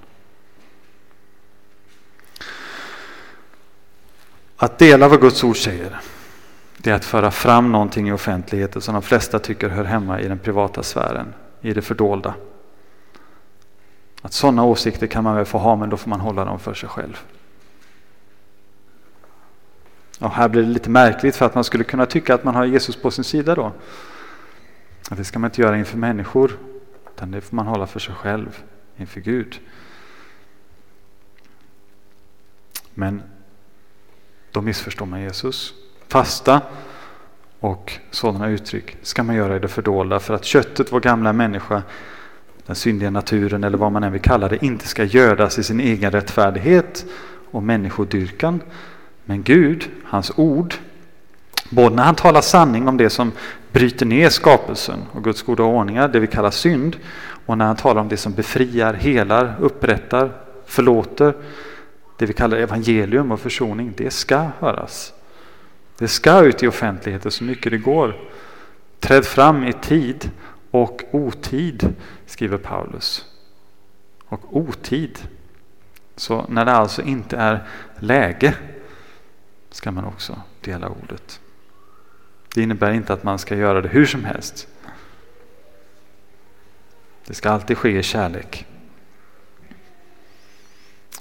Att 4.58 4.77
dela 4.77 5.08
vad 5.08 5.22
Guds 5.22 5.44
ord 5.44 5.58
säger, 5.58 6.00
det 6.77 6.89
är 6.89 6.96
att 6.96 7.05
föra 7.05 7.32
fram 7.32 7.72
någonting 7.72 8.10
i 8.10 8.12
offentligheten 8.12 8.82
som 8.82 8.94
de 8.94 9.01
flesta 9.01 9.39
tycker 9.39 9.70
hör 9.70 9.84
hemma 9.84 10.22
i 10.22 10.27
den 10.27 10.39
privata 10.39 10.84
sfären, 10.84 11.34
i 11.62 11.74
det 11.74 11.82
fördolda. 11.82 12.34
Att 14.22 14.34
sådana 14.34 14.63
åsikter 14.63 15.08
kan 15.08 15.24
man 15.24 15.36
väl 15.36 15.46
få 15.46 15.58
ha, 15.58 15.75
men 15.75 15.89
då 15.89 15.98
får 15.98 16.10
man 16.10 16.20
hålla 16.20 16.46
dem 16.46 16.60
för 16.60 16.74
sig 16.74 16.89
själv. 16.89 17.25
Och 20.20 20.32
här 20.32 20.50
blir 20.50 20.62
det 20.62 20.70
lite 20.70 20.90
märkligt 20.90 21.36
för 21.36 21.46
att 21.46 21.56
man 21.56 21.64
skulle 21.64 21.84
kunna 21.84 22.06
tycka 22.06 22.36
att 22.36 22.44
man 22.44 22.56
har 22.56 22.66
Jesus 22.66 22.96
på 22.96 23.12
sin 23.12 23.24
sida 23.24 23.56
då. 23.56 23.72
Att 25.10 25.18
det 25.18 25.24
ska 25.24 25.40
man 25.40 25.50
inte 25.50 25.62
göra 25.62 25.78
inför 25.78 25.98
människor, 25.98 26.58
utan 27.14 27.32
det 27.32 27.42
får 27.42 27.56
man 27.56 27.68
hålla 27.68 27.88
för 27.88 28.00
sig 28.00 28.16
själv 28.16 28.64
inför 28.98 29.22
Gud. 29.22 29.60
Men 32.94 33.22
då 34.52 34.62
missförstår 34.62 35.06
man 35.06 35.22
Jesus. 35.22 35.74
Fasta 36.08 36.62
och 37.60 37.94
sådana 38.12 38.50
uttryck 38.50 38.98
ska 39.02 39.24
man 39.24 39.36
göra 39.36 39.56
i 39.56 39.60
det 39.60 39.68
fördolda 39.68 40.20
för 40.20 40.34
att 40.34 40.46
köttet, 40.46 40.92
vår 40.92 41.00
gamla 41.00 41.34
människa, 41.34 41.84
den 42.66 42.76
syndiga 42.76 43.10
naturen 43.10 43.64
eller 43.64 43.78
vad 43.78 43.92
man 43.92 44.04
än 44.04 44.12
vill 44.12 44.22
kalla 44.22 44.48
det, 44.48 44.66
inte 44.66 44.88
ska 44.88 45.04
gödas 45.04 45.60
i 45.60 45.64
sin 45.64 45.80
egen 45.80 46.12
rättfärdighet 46.12 47.06
och 47.52 47.64
människodyrkan 47.64 48.62
men 49.25 49.44
Gud, 49.44 49.89
hans 50.03 50.32
ord, 50.36 50.74
både 51.70 51.96
när 51.96 52.03
han 52.03 52.15
talar 52.15 52.41
sanning 52.41 52.88
om 52.88 52.98
det 52.98 53.10
som 53.10 53.32
bryter 53.72 54.05
ner 54.05 54.29
skapelsen 54.29 55.00
och 55.12 55.24
Guds 55.24 55.41
goda 55.41 55.63
ordningar, 55.63 56.08
det 56.08 56.20
vi 56.20 56.27
kallar 56.27 56.51
synd, 56.51 56.98
och 57.46 57.58
när 57.58 57.65
han 57.65 57.75
talar 57.75 58.01
om 58.01 58.08
det 58.08 58.17
som 58.17 58.34
befriar, 58.34 58.94
helar, 58.94 59.55
upprättar, 59.60 60.32
förlåter, 60.65 61.34
det 62.17 62.25
vi 62.25 62.34
kallar 62.34 62.58
evangelium 62.58 63.32
och 63.32 63.39
försoning, 63.39 63.94
det 63.98 64.13
ska 64.13 64.50
höras. 64.60 65.13
Det 65.98 66.08
ska 66.08 66.41
ut 66.41 66.63
i 66.63 66.67
offentligheten 66.67 67.32
så 67.32 67.44
mycket 67.44 67.72
det 67.72 67.77
går. 67.77 68.15
Träd 69.00 69.25
fram 69.25 69.63
i 69.63 69.74
tid 69.74 70.32
och 70.72 71.01
otid, 71.12 71.94
skriver 72.25 72.58
Paulus. 72.58 73.25
Och 74.25 74.58
otid. 74.58 75.20
Så 76.15 76.46
när 76.50 76.65
det 76.65 76.72
alltså 76.72 77.01
inte 77.01 77.38
är 77.38 77.63
läge 78.00 78.53
ska 79.75 79.91
man 79.91 80.05
också 80.05 80.41
dela 80.62 80.89
ordet. 80.89 81.39
Det 82.53 82.62
innebär 82.62 82.91
inte 82.91 83.13
att 83.13 83.24
man 83.24 83.39
ska 83.39 83.55
göra 83.55 83.82
det 83.82 83.89
hur 83.89 84.05
som 84.05 84.24
helst. 84.24 84.67
Det 87.25 87.34
ska 87.34 87.50
alltid 87.50 87.77
ske 87.77 88.00
i 88.00 88.03
kärlek. 88.03 88.65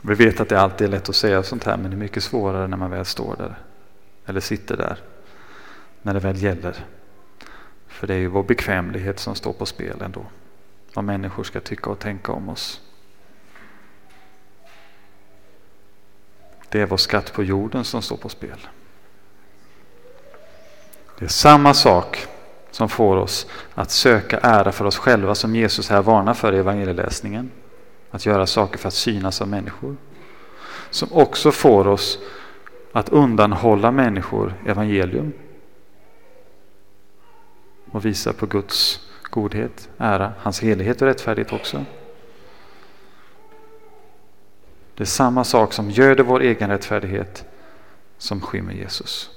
Vi 0.02 0.14
vet 0.14 0.40
att 0.40 0.49
det 0.49 0.61
alltid 0.61 0.87
är 0.87 0.90
lätt 0.90 1.08
att 1.08 1.16
säga 1.16 1.42
sånt 1.42 1.64
här 1.64 1.76
men 1.76 1.90
det 1.90 1.96
är 1.96 1.99
mycket 1.99 2.23
svårare 2.23 2.66
när 2.66 2.76
man 2.76 2.90
väl 2.90 3.04
står 3.04 3.37
där. 3.37 3.54
Eller 4.26 4.40
sitter 4.40 4.76
där. 4.76 4.99
När 6.02 6.14
det 6.14 6.20
väl 6.20 6.42
gäller. 6.42 6.84
För 7.87 8.06
det 8.06 8.14
är 8.14 8.18
ju 8.18 8.26
vår 8.26 8.42
bekvämlighet 8.42 9.18
som 9.18 9.34
står 9.34 9.52
på 9.52 9.66
spel 9.66 10.02
ändå. 10.02 10.26
Vad 10.94 11.04
människor 11.04 11.44
ska 11.44 11.61
tycka 11.61 11.90
och 11.90 11.99
tänka 11.99 12.32
om 12.32 12.49
oss. 12.49 12.80
Det 16.75 16.81
är 16.81 16.87
vår 16.87 16.97
skatt 16.97 17.33
på 17.33 17.43
jorden 17.43 17.85
som 17.85 18.02
står 18.02 18.16
på 18.16 18.28
spel. 18.28 18.66
Det 21.19 21.25
är 21.25 21.28
samma 21.28 21.75
sak 21.75 22.26
som 22.71 22.88
får 22.88 23.16
oss 23.16 23.47
att 23.75 23.90
söka 23.90 24.38
ära 24.38 24.73
för 24.73 24.85
oss 24.85 24.97
själva 24.97 25.35
som 25.35 25.57
Jesus 25.57 25.90
här 25.90 26.02
varnar 26.02 26.35
för 26.35 26.52
i 26.52 26.59
evangelieläsningen. 26.59 27.50
Att 28.11 28.26
göra 28.26 28.47
saker 28.47 28.78
för 28.78 28.88
att 28.88 28.95
synas 28.95 29.40
av 29.40 29.49
människor. 29.49 29.97
Som 30.90 31.09
också 31.12 31.52
får 31.52 31.87
oss 31.87 32.19
att 32.93 33.09
undanhålla 33.09 33.90
människor 33.90 34.54
evangelium. 34.66 35.33
Och 37.90 38.04
visa 38.04 38.33
på 38.33 38.47
Guds 38.47 39.00
godhet, 39.23 39.88
ära, 39.99 40.33
hans 40.38 40.61
helighet 40.61 41.02
och 41.02 41.09
rättfärdighet 41.09 41.52
också. 41.52 41.85
Det 44.95 45.03
är 45.03 45.07
samma 45.07 45.45
sak 45.45 45.73
som 45.73 45.91
göder 45.91 46.25
vår 46.25 46.41
egen 46.41 46.71
rättfärdighet 46.71 47.45
som 48.19 48.41
skymmer 48.41 48.73
Jesus. 48.73 49.31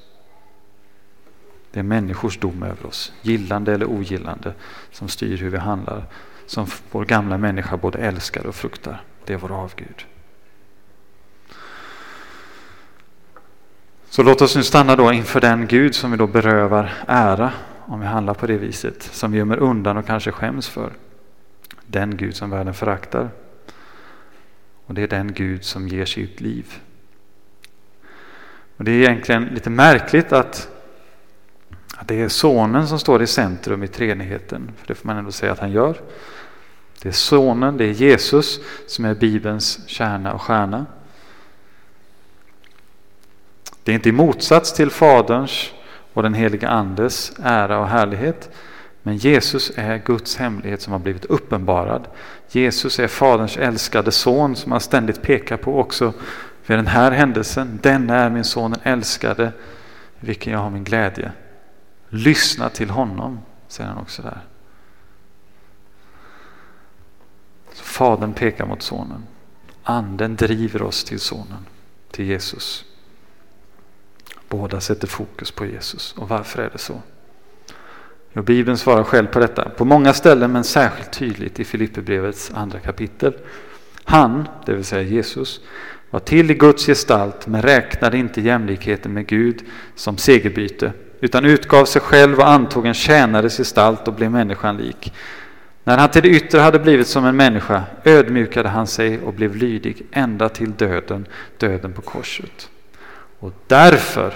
Det 1.72 1.80
är 1.80 1.84
människors 1.84 2.38
dom 2.38 2.64
över 2.64 2.86
oss, 2.86 3.14
gillande 3.22 3.74
eller 3.74 3.86
ogillande, 3.86 4.54
som 4.92 5.10
styr 5.10 5.38
hur 5.38 5.50
vi 5.50 5.58
handlar, 5.58 6.04
som 6.46 6.68
vår 6.92 7.06
gamla 7.06 7.38
människa 7.38 7.78
både 7.78 7.98
älskar 7.98 8.48
och 8.48 8.56
fruktar. 8.56 9.02
Det 9.26 9.34
är 9.34 9.38
vår 9.38 9.52
avgud. 9.52 10.06
Så 14.10 14.24
låt 14.24 14.42
oss 14.42 14.56
nu 14.56 14.64
stanna 14.64 14.96
då 14.96 15.14
inför 15.14 15.42
den 15.42 15.68
Gud 15.68 15.96
som 15.96 16.12
vi 16.12 16.18
då 16.18 16.28
berövar 16.28 16.94
ära 17.08 17.52
om 17.86 18.00
vi 18.00 18.06
handlar 18.06 18.34
på 18.34 18.48
det 18.48 18.58
viset, 18.58 19.04
som 19.04 19.32
vi 19.32 19.38
gömmer 19.38 19.58
undan 19.58 19.98
och 19.98 20.06
kanske 20.06 20.32
skäms 20.32 20.68
för. 20.68 20.92
Den 21.86 22.18
Gud 22.18 22.36
som 22.36 22.50
världen 22.50 22.74
föraktar. 22.74 23.30
Och 24.88 24.94
det 24.94 25.02
är 25.04 25.08
den 25.08 25.34
Gud 25.34 25.64
som 25.64 25.88
ger 25.88 26.06
sitt 26.06 26.42
liv. 26.42 26.82
Och 28.78 28.84
Det 28.84 28.92
är 28.92 28.96
egentligen 28.96 29.46
lite 29.46 29.70
märkligt 29.70 30.32
att, 30.32 30.70
att 31.98 32.08
det 32.08 32.22
är 32.22 32.30
sonen 32.30 32.88
som 32.88 33.00
står 33.00 33.22
i 33.22 33.28
centrum 33.28 33.84
i 33.84 33.88
treenigheten. 33.88 34.72
För 34.78 34.88
det 34.88 34.96
får 34.96 35.08
man 35.08 35.18
ändå 35.18 35.32
säga 35.32 35.52
att 35.52 35.60
han 35.60 35.72
gör. 35.72 36.02
Det 37.02 37.10
är 37.10 37.14
sonen, 37.14 37.78
det 37.78 37.86
är 37.86 37.92
Jesus 37.92 38.60
som 38.88 39.06
är 39.06 39.16
Bibelns 39.16 39.80
kärna 39.88 40.34
och 40.34 40.42
stjärna. 40.42 40.86
Det 43.84 43.92
är 43.92 43.96
inte 43.96 44.10
i 44.10 44.12
motsats 44.12 44.74
till 44.74 44.90
Faderns 44.90 45.72
och 46.14 46.24
den 46.24 46.34
heliga 46.34 46.70
Andes 46.70 47.32
ära 47.44 47.80
och 47.80 47.88
härlighet. 47.88 48.50
Men 49.08 49.18
Jesus 49.18 49.72
är 49.76 49.98
Guds 49.98 50.38
hemlighet 50.38 50.82
som 50.82 50.94
har 50.94 51.00
blivit 51.00 51.26
uppenbarad. 51.26 52.08
Jesus 52.52 53.00
är 53.00 53.08
Faderns 53.08 53.58
älskade 53.58 54.12
son 54.12 54.56
som 54.56 54.72
han 54.72 54.82
ständigt 54.82 55.22
pekar 55.22 55.58
på 55.58 55.80
också 55.80 56.14
vid 56.66 56.78
den 56.78 56.88
här 56.88 57.12
händelsen. 57.12 57.80
Den 57.84 58.10
är 58.10 58.30
min 58.30 58.44
son 58.44 58.72
den 58.72 58.80
älskade, 58.84 59.52
vilken 60.20 60.54
jag 60.54 60.60
har 60.60 60.70
min 60.70 60.84
glädje. 60.84 61.32
Lyssna 62.10 62.70
till 62.70 62.90
honom, 62.90 63.40
säger 63.68 63.90
han 63.90 64.02
också 64.02 64.22
där. 64.22 64.42
Så 67.74 67.84
Fadern 67.84 68.34
pekar 68.34 68.66
mot 68.66 68.82
sonen. 68.82 69.24
Anden 69.84 70.36
driver 70.36 70.82
oss 70.82 71.04
till 71.04 71.20
sonen, 71.20 71.66
till 72.12 72.26
Jesus. 72.26 72.86
Båda 74.50 74.82
sätter 74.82 75.08
fokus 75.08 75.52
på 75.52 75.66
Jesus. 75.66 76.14
Och 76.18 76.30
varför 76.30 76.62
är 76.62 76.70
det 76.70 76.78
så? 76.78 77.02
Och 78.38 78.44
Bibeln 78.44 78.78
svarar 78.78 79.04
själv 79.04 79.28
på 79.28 79.40
detta 79.40 79.70
på 79.70 79.86
många 79.86 80.14
ställen 80.14 80.52
men 80.52 80.64
särskilt 80.64 81.12
tydligt 81.12 81.60
i 81.60 81.64
Filipperbrevets 81.64 82.52
andra 82.54 82.80
kapitel. 82.80 83.34
Han, 84.04 84.48
det 84.66 84.74
vill 84.74 84.84
säga 84.84 85.02
Jesus, 85.02 85.62
var 86.10 86.20
till 86.20 86.52
i 86.52 86.54
Guds 86.54 86.86
gestalt 86.86 87.48
men 87.48 87.62
räknade 87.62 88.18
inte 88.18 88.42
jämlikheten 88.42 89.14
med 89.14 89.28
Gud 89.28 89.64
som 89.96 90.18
segerbyte 90.18 90.92
utan 91.20 91.46
utgav 91.46 91.86
sig 91.86 92.02
själv 92.02 92.40
och 92.40 92.50
antog 92.50 92.86
en 92.86 92.94
tjänares 92.94 93.58
gestalt 93.58 94.08
och 94.08 94.14
blev 94.14 94.32
människan 94.32 94.78
lik. 94.78 95.14
När 95.84 95.98
han 95.98 96.10
till 96.10 96.24
det 96.24 96.30
yttre 96.30 96.60
hade 96.60 96.80
blivit 96.80 97.08
som 97.08 97.26
en 97.26 97.36
människa 97.36 97.84
ödmjukade 98.04 98.70
han 98.70 98.88
sig 98.88 99.20
och 99.20 99.34
blev 99.34 99.56
lydig 99.56 100.06
ända 100.12 100.50
till 100.50 100.72
döden, 100.72 101.28
döden 101.58 101.94
på 101.94 102.02
korset. 102.02 102.70
Och 103.40 103.54
därför 103.68 104.34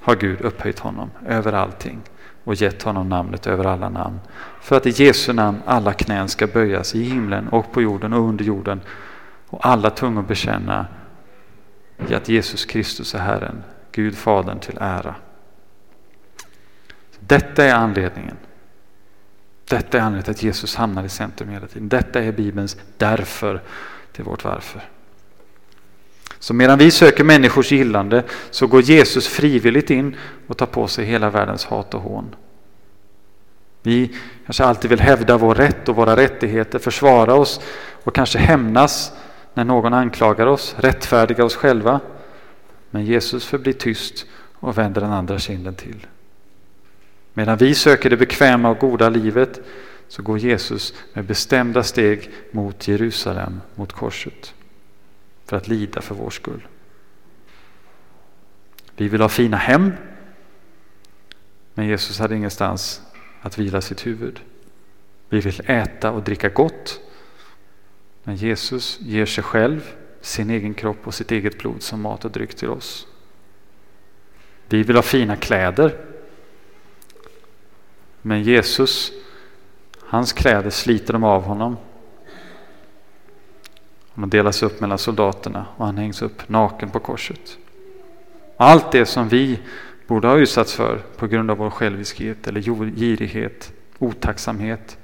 har 0.00 0.16
Gud 0.16 0.40
upphöjt 0.40 0.78
honom 0.78 1.10
över 1.26 1.52
allting 1.52 2.00
och 2.44 2.54
gett 2.54 2.82
honom 2.82 3.08
namnet 3.08 3.46
över 3.46 3.64
alla 3.64 3.88
namn. 3.88 4.20
För 4.60 4.76
att 4.76 4.86
i 4.86 5.04
Jesu 5.04 5.32
namn 5.32 5.62
alla 5.66 5.92
knän 5.92 6.28
ska 6.28 6.46
böjas 6.46 6.94
i 6.94 7.02
himlen 7.02 7.48
och 7.48 7.72
på 7.72 7.82
jorden 7.82 8.12
och 8.12 8.28
under 8.28 8.44
jorden 8.44 8.80
och 9.46 9.66
alla 9.66 9.90
tungor 9.90 10.22
bekänna 10.22 10.86
att 11.98 12.28
Jesus 12.28 12.64
Kristus 12.64 13.14
är 13.14 13.18
Herren, 13.18 13.62
Gud 13.92 14.16
Fadern 14.16 14.58
till 14.58 14.78
ära. 14.80 15.14
Detta 17.20 17.64
är 17.64 17.74
anledningen. 17.74 18.36
Detta 19.68 19.98
är 19.98 20.02
anledningen 20.02 20.24
till 20.24 20.30
att 20.30 20.42
Jesus 20.42 20.76
hamnar 20.76 21.04
i 21.04 21.08
centrum 21.08 21.48
hela 21.48 21.66
tiden. 21.66 21.88
Detta 21.88 22.22
är 22.22 22.32
Bibelns 22.32 22.76
därför 22.96 23.62
till 24.12 24.24
vårt 24.24 24.44
varför. 24.44 24.82
Så 26.40 26.54
medan 26.54 26.78
vi 26.78 26.90
söker 26.90 27.24
människors 27.24 27.72
gillande 27.72 28.24
så 28.50 28.66
går 28.66 28.82
Jesus 28.82 29.28
frivilligt 29.28 29.90
in 29.90 30.16
och 30.46 30.56
tar 30.56 30.66
på 30.66 30.88
sig 30.88 31.04
hela 31.04 31.30
världens 31.30 31.64
hat 31.64 31.94
och 31.94 32.00
hån. 32.00 32.34
Vi 33.82 34.16
kanske 34.44 34.64
alltid 34.64 34.90
vill 34.90 35.00
hävda 35.00 35.36
vår 35.36 35.54
rätt 35.54 35.88
och 35.88 35.96
våra 35.96 36.16
rättigheter, 36.16 36.78
försvara 36.78 37.34
oss 37.34 37.60
och 38.04 38.14
kanske 38.14 38.38
hämnas 38.38 39.12
när 39.54 39.64
någon 39.64 39.94
anklagar 39.94 40.46
oss, 40.46 40.74
rättfärdiga 40.78 41.44
oss 41.44 41.56
själva. 41.56 42.00
Men 42.90 43.04
Jesus 43.04 43.46
förblir 43.46 43.72
tyst 43.72 44.26
och 44.54 44.78
vänder 44.78 45.00
den 45.00 45.12
andra 45.12 45.38
kinden 45.38 45.74
till. 45.74 46.06
Medan 47.32 47.56
vi 47.56 47.74
söker 47.74 48.10
det 48.10 48.16
bekväma 48.16 48.70
och 48.70 48.78
goda 48.78 49.08
livet 49.08 49.60
så 50.08 50.22
går 50.22 50.38
Jesus 50.38 50.94
med 51.12 51.24
bestämda 51.24 51.82
steg 51.82 52.30
mot 52.50 52.88
Jerusalem, 52.88 53.60
mot 53.74 53.92
korset 53.92 54.54
för 55.50 55.56
att 55.56 55.68
lida 55.68 56.00
för 56.00 56.14
vår 56.14 56.30
skull. 56.30 56.66
Vi 58.96 59.08
vill 59.08 59.20
ha 59.20 59.28
fina 59.28 59.56
hem, 59.56 59.92
men 61.74 61.86
Jesus 61.86 62.18
hade 62.18 62.36
ingenstans 62.36 63.02
att 63.40 63.58
vila 63.58 63.80
sitt 63.80 64.06
huvud. 64.06 64.40
Vi 65.28 65.40
vill 65.40 65.60
äta 65.66 66.10
och 66.10 66.22
dricka 66.22 66.48
gott, 66.48 67.00
men 68.22 68.36
Jesus 68.36 69.00
ger 69.00 69.26
sig 69.26 69.44
själv, 69.44 69.94
sin 70.20 70.50
egen 70.50 70.74
kropp 70.74 71.06
och 71.06 71.14
sitt 71.14 71.32
eget 71.32 71.58
blod 71.58 71.82
som 71.82 72.00
mat 72.00 72.24
och 72.24 72.30
dryck 72.30 72.54
till 72.54 72.68
oss. 72.68 73.06
Vi 74.68 74.82
vill 74.82 74.96
ha 74.96 75.02
fina 75.02 75.36
kläder, 75.36 75.96
men 78.22 78.42
Jesus, 78.42 79.12
hans 80.00 80.32
kläder 80.32 80.70
sliter 80.70 81.12
de 81.12 81.24
av 81.24 81.42
honom 81.42 81.76
han 84.14 84.30
delas 84.30 84.62
upp 84.62 84.80
mellan 84.80 84.98
soldaterna 84.98 85.66
och 85.76 85.86
han 85.86 85.98
hängs 85.98 86.22
upp 86.22 86.48
naken 86.48 86.90
på 86.90 86.98
korset. 86.98 87.58
Allt 88.56 88.92
det 88.92 89.06
som 89.06 89.28
vi 89.28 89.60
borde 90.06 90.28
ha 90.28 90.36
utsatts 90.36 90.74
för 90.74 90.98
på 91.16 91.26
grund 91.26 91.50
av 91.50 91.56
vår 91.56 91.70
själviskhet 91.70 92.46
eller 92.46 92.60
girighet, 92.96 93.72
otacksamhet, 93.98 94.98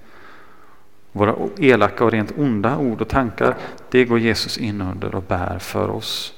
våra 1.12 1.36
elaka 1.58 2.04
och 2.04 2.10
rent 2.10 2.38
onda 2.38 2.78
ord 2.78 3.00
och 3.00 3.08
tankar, 3.08 3.56
det 3.90 4.04
går 4.04 4.18
Jesus 4.18 4.58
in 4.58 4.80
under 4.80 5.14
och 5.14 5.22
bär 5.22 5.58
för 5.58 5.88
oss. 5.88 6.32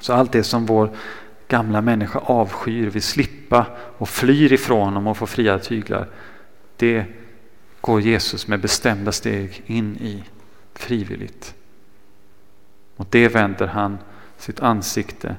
Så 0.00 0.12
allt 0.12 0.32
det 0.32 0.42
som 0.42 0.66
vår 0.66 0.90
gamla 1.48 1.80
människa 1.80 2.18
avskyr, 2.18 2.90
vill 2.90 3.02
slippa 3.02 3.66
och 3.98 4.08
flyr 4.08 4.52
ifrån 4.52 4.84
honom 4.84 5.06
och 5.06 5.16
får 5.16 5.26
fria 5.26 5.58
tyglar, 5.58 6.08
det 6.76 7.04
går 7.80 8.00
Jesus 8.00 8.48
med 8.48 8.60
bestämda 8.60 9.12
steg 9.12 9.62
in 9.66 9.96
i 9.96 10.24
frivilligt. 10.78 11.54
Mot 12.96 13.10
det 13.10 13.28
vänder 13.28 13.66
han 13.66 13.98
sitt 14.36 14.60
ansikte 14.60 15.36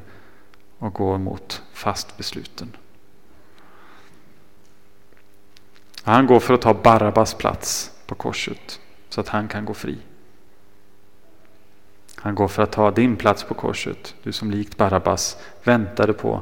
och 0.78 0.94
går 0.94 1.18
mot 1.18 1.64
fast 1.74 2.18
besluten. 2.18 2.78
Han 6.04 6.28
går 6.28 6.40
för 6.40 6.54
att 6.54 6.62
ta 6.62 6.74
Barabbas 6.74 7.34
plats 7.34 7.92
på 8.06 8.16
korset 8.16 8.80
så 9.10 9.22
att 9.22 9.28
han 9.28 9.48
kan 9.48 9.66
gå 9.66 9.74
fri. 9.74 9.98
Han 12.16 12.36
går 12.36 12.48
för 12.48 12.64
att 12.64 12.72
ta 12.72 12.92
din 12.92 13.16
plats 13.16 13.44
på 13.44 13.54
korset, 13.54 14.16
du 14.24 14.32
som 14.32 14.52
likt 14.52 14.78
Barabbas 14.78 15.38
väntade 15.64 16.14
på 16.14 16.42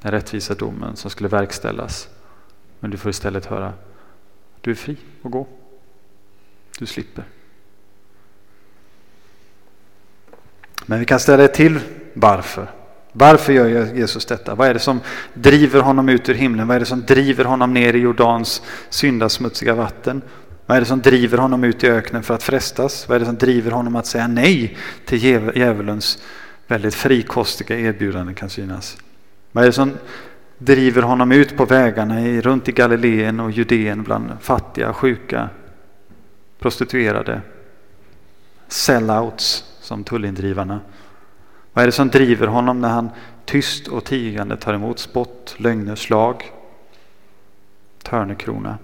den 0.00 0.12
rättvisa 0.12 0.54
domen 0.54 0.96
som 0.96 1.10
skulle 1.10 1.28
verkställas. 1.28 2.08
Men 2.80 2.90
du 2.90 2.96
får 2.96 3.10
istället 3.10 3.46
höra, 3.46 3.72
du 4.60 4.70
är 4.70 4.74
fri 4.74 4.96
och 5.22 5.30
gå. 5.30 5.46
Du 6.78 6.86
slipper. 6.86 7.24
Men 10.90 10.98
vi 10.98 11.04
kan 11.04 11.20
ställa 11.20 11.42
det 11.42 11.48
till 11.48 11.80
varför. 12.14 12.70
Varför 13.12 13.52
gör 13.52 13.94
Jesus 13.94 14.26
detta? 14.26 14.54
Vad 14.54 14.68
är 14.68 14.74
det 14.74 14.80
som 14.80 15.00
driver 15.34 15.80
honom 15.80 16.08
ut 16.08 16.28
ur 16.28 16.34
himlen? 16.34 16.66
Vad 16.66 16.74
är 16.74 16.80
det 16.80 16.86
som 16.86 17.02
driver 17.02 17.44
honom 17.44 17.74
ner 17.74 17.94
i 17.94 17.98
Jordans 17.98 18.62
syndasmutsiga 18.88 19.74
vatten? 19.74 20.22
Vad 20.66 20.76
är 20.76 20.80
det 20.80 20.86
som 20.86 21.00
driver 21.00 21.38
honom 21.38 21.64
ut 21.64 21.84
i 21.84 21.88
öknen 21.88 22.22
för 22.22 22.34
att 22.34 22.42
frestas? 22.42 23.08
Vad 23.08 23.16
är 23.16 23.20
det 23.20 23.26
som 23.26 23.36
driver 23.36 23.70
honom 23.70 23.96
att 23.96 24.06
säga 24.06 24.26
nej 24.26 24.76
till 25.04 25.24
djävulens 25.24 26.22
väldigt 26.66 26.94
frikostiga 26.94 27.78
erbjudande 27.78 28.34
kan 28.34 28.50
synas? 28.50 28.96
Vad 29.52 29.64
är 29.64 29.68
det 29.68 29.72
som 29.72 29.92
driver 30.58 31.02
honom 31.02 31.32
ut 31.32 31.56
på 31.56 31.64
vägarna 31.64 32.20
i, 32.20 32.40
runt 32.40 32.68
i 32.68 32.72
Galileen 32.72 33.40
och 33.40 33.50
Judeen 33.50 34.02
bland 34.02 34.30
fattiga, 34.40 34.92
sjuka, 34.92 35.48
prostituerade, 36.58 37.40
sellouts 38.68 39.67
som 39.88 40.04
tullindrivarna. 40.04 40.80
Vad 41.72 41.82
är 41.82 41.86
det 41.86 41.92
som 41.92 42.08
driver 42.08 42.46
honom 42.46 42.80
när 42.80 42.88
han 42.88 43.10
tyst 43.44 43.88
och 43.88 44.04
tigande 44.04 44.56
tar 44.56 44.74
emot 44.74 44.98
spott, 44.98 45.54
lögner, 45.58 45.96
slag, 45.96 46.52
törnekrona, 48.02 48.78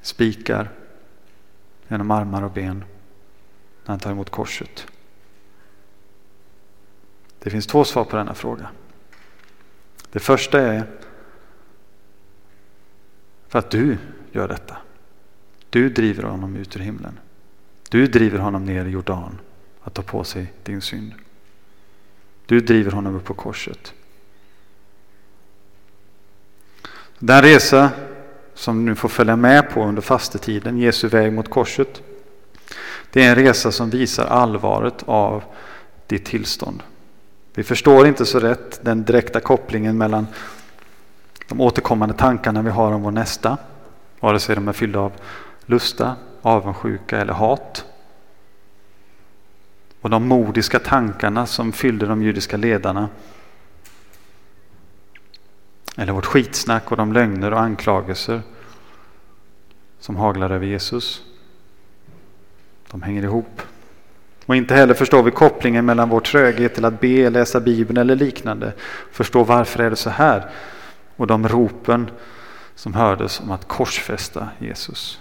spikar 0.00 0.70
genom 1.88 2.10
armar 2.10 2.42
och 2.42 2.50
ben 2.50 2.84
när 3.84 3.92
han 3.92 3.98
tar 3.98 4.10
emot 4.10 4.30
korset? 4.30 4.86
Det 7.38 7.50
finns 7.50 7.66
två 7.66 7.84
svar 7.84 8.04
på 8.04 8.16
denna 8.16 8.34
fråga. 8.34 8.70
Det 10.12 10.20
första 10.20 10.60
är 10.60 10.86
för 13.48 13.58
att 13.58 13.70
du 13.70 13.98
gör 14.32 14.48
detta. 14.48 14.76
Du 15.70 15.88
driver 15.88 16.22
honom 16.22 16.56
ut 16.56 16.76
ur 16.76 16.80
himlen. 16.80 17.18
Du 17.90 18.06
driver 18.06 18.38
honom 18.38 18.64
ner 18.64 18.84
i 18.84 18.90
Jordan 18.90 19.38
att 19.86 19.94
ta 19.94 20.02
på 20.02 20.24
sig 20.24 20.52
din 20.64 20.80
synd. 20.80 21.12
Du 22.46 22.60
driver 22.60 22.90
honom 22.90 23.16
upp 23.16 23.24
på 23.24 23.34
korset. 23.34 23.94
Den 27.18 27.42
resa 27.42 27.90
som 28.54 28.78
du 28.78 28.90
nu 28.90 28.94
får 28.94 29.08
följa 29.08 29.36
med 29.36 29.70
på 29.70 29.84
under 29.84 30.02
fastetiden, 30.02 30.78
Jesu 30.78 31.08
väg 31.08 31.32
mot 31.32 31.50
korset, 31.50 32.02
det 33.10 33.24
är 33.24 33.28
en 33.30 33.34
resa 33.34 33.72
som 33.72 33.90
visar 33.90 34.26
allvaret 34.26 35.02
av 35.06 35.44
ditt 36.06 36.24
tillstånd. 36.24 36.82
Vi 37.54 37.62
förstår 37.62 38.06
inte 38.06 38.26
så 38.26 38.40
rätt 38.40 38.84
den 38.84 39.04
direkta 39.04 39.40
kopplingen 39.40 39.98
mellan 39.98 40.26
de 41.48 41.60
återkommande 41.60 42.14
tankarna 42.14 42.62
vi 42.62 42.70
har 42.70 42.92
om 42.92 43.02
vår 43.02 43.10
nästa, 43.10 43.58
vare 44.20 44.40
sig 44.40 44.54
de 44.54 44.68
är 44.68 44.72
fyllda 44.72 44.98
av 44.98 45.12
lusta, 45.66 46.16
avundsjuka 46.42 47.20
eller 47.20 47.32
hat 47.32 47.84
och 50.00 50.10
de 50.10 50.28
modiska 50.28 50.78
tankarna 50.78 51.46
som 51.46 51.72
fyllde 51.72 52.06
de 52.06 52.22
judiska 52.22 52.56
ledarna. 52.56 53.08
Eller 55.96 56.12
vårt 56.12 56.26
skitsnack 56.26 56.90
och 56.90 56.96
de 56.96 57.12
lögner 57.12 57.52
och 57.52 57.60
anklagelser 57.60 58.42
som 60.00 60.16
haglar 60.16 60.50
över 60.50 60.66
Jesus. 60.66 61.22
De 62.90 63.02
hänger 63.02 63.22
ihop. 63.22 63.62
Och 64.46 64.56
inte 64.56 64.74
heller 64.74 64.94
förstår 64.94 65.22
vi 65.22 65.30
kopplingen 65.30 65.86
mellan 65.86 66.08
vår 66.08 66.20
tröghet 66.20 66.74
till 66.74 66.84
att 66.84 67.00
be, 67.00 67.30
läsa 67.30 67.60
Bibeln 67.60 67.96
eller 67.96 68.16
liknande. 68.16 68.72
Förstå 69.12 69.44
varför 69.44 69.82
är 69.82 69.90
det 69.90 69.96
så 69.96 70.10
här? 70.10 70.50
Och 71.16 71.26
de 71.26 71.48
ropen 71.48 72.10
som 72.74 72.94
hördes 72.94 73.40
om 73.40 73.50
att 73.50 73.68
korsfästa 73.68 74.48
Jesus. 74.58 75.20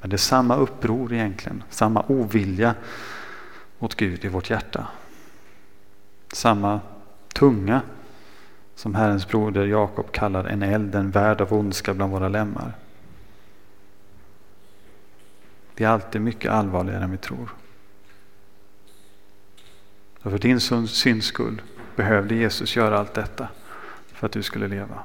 Men 0.00 0.10
det 0.10 0.16
är 0.16 0.18
samma 0.18 0.56
uppror 0.56 1.12
egentligen, 1.12 1.62
samma 1.70 2.04
ovilja 2.08 2.74
mot 3.82 3.94
Gud 3.94 4.24
i 4.24 4.28
vårt 4.28 4.50
hjärta. 4.50 4.86
Samma 6.32 6.80
tunga 7.34 7.82
som 8.74 8.94
Herrens 8.94 9.28
broder 9.28 9.66
Jakob 9.66 10.12
kallar 10.12 10.44
en 10.44 10.62
eld, 10.62 10.94
en 10.94 11.10
värld 11.10 11.40
av 11.40 11.52
ondska 11.52 11.94
bland 11.94 12.12
våra 12.12 12.28
lemmar. 12.28 12.72
Det 15.74 15.84
är 15.84 15.88
alltid 15.88 16.20
mycket 16.20 16.52
allvarligare 16.52 17.04
än 17.04 17.10
vi 17.10 17.16
tror. 17.16 17.54
Och 20.22 20.30
för 20.30 20.38
din 20.38 20.60
syns 20.60 21.24
skull 21.24 21.62
behövde 21.96 22.34
Jesus 22.34 22.76
göra 22.76 22.98
allt 22.98 23.14
detta 23.14 23.48
för 24.12 24.26
att 24.26 24.32
du 24.32 24.42
skulle 24.42 24.68
leva. 24.68 25.02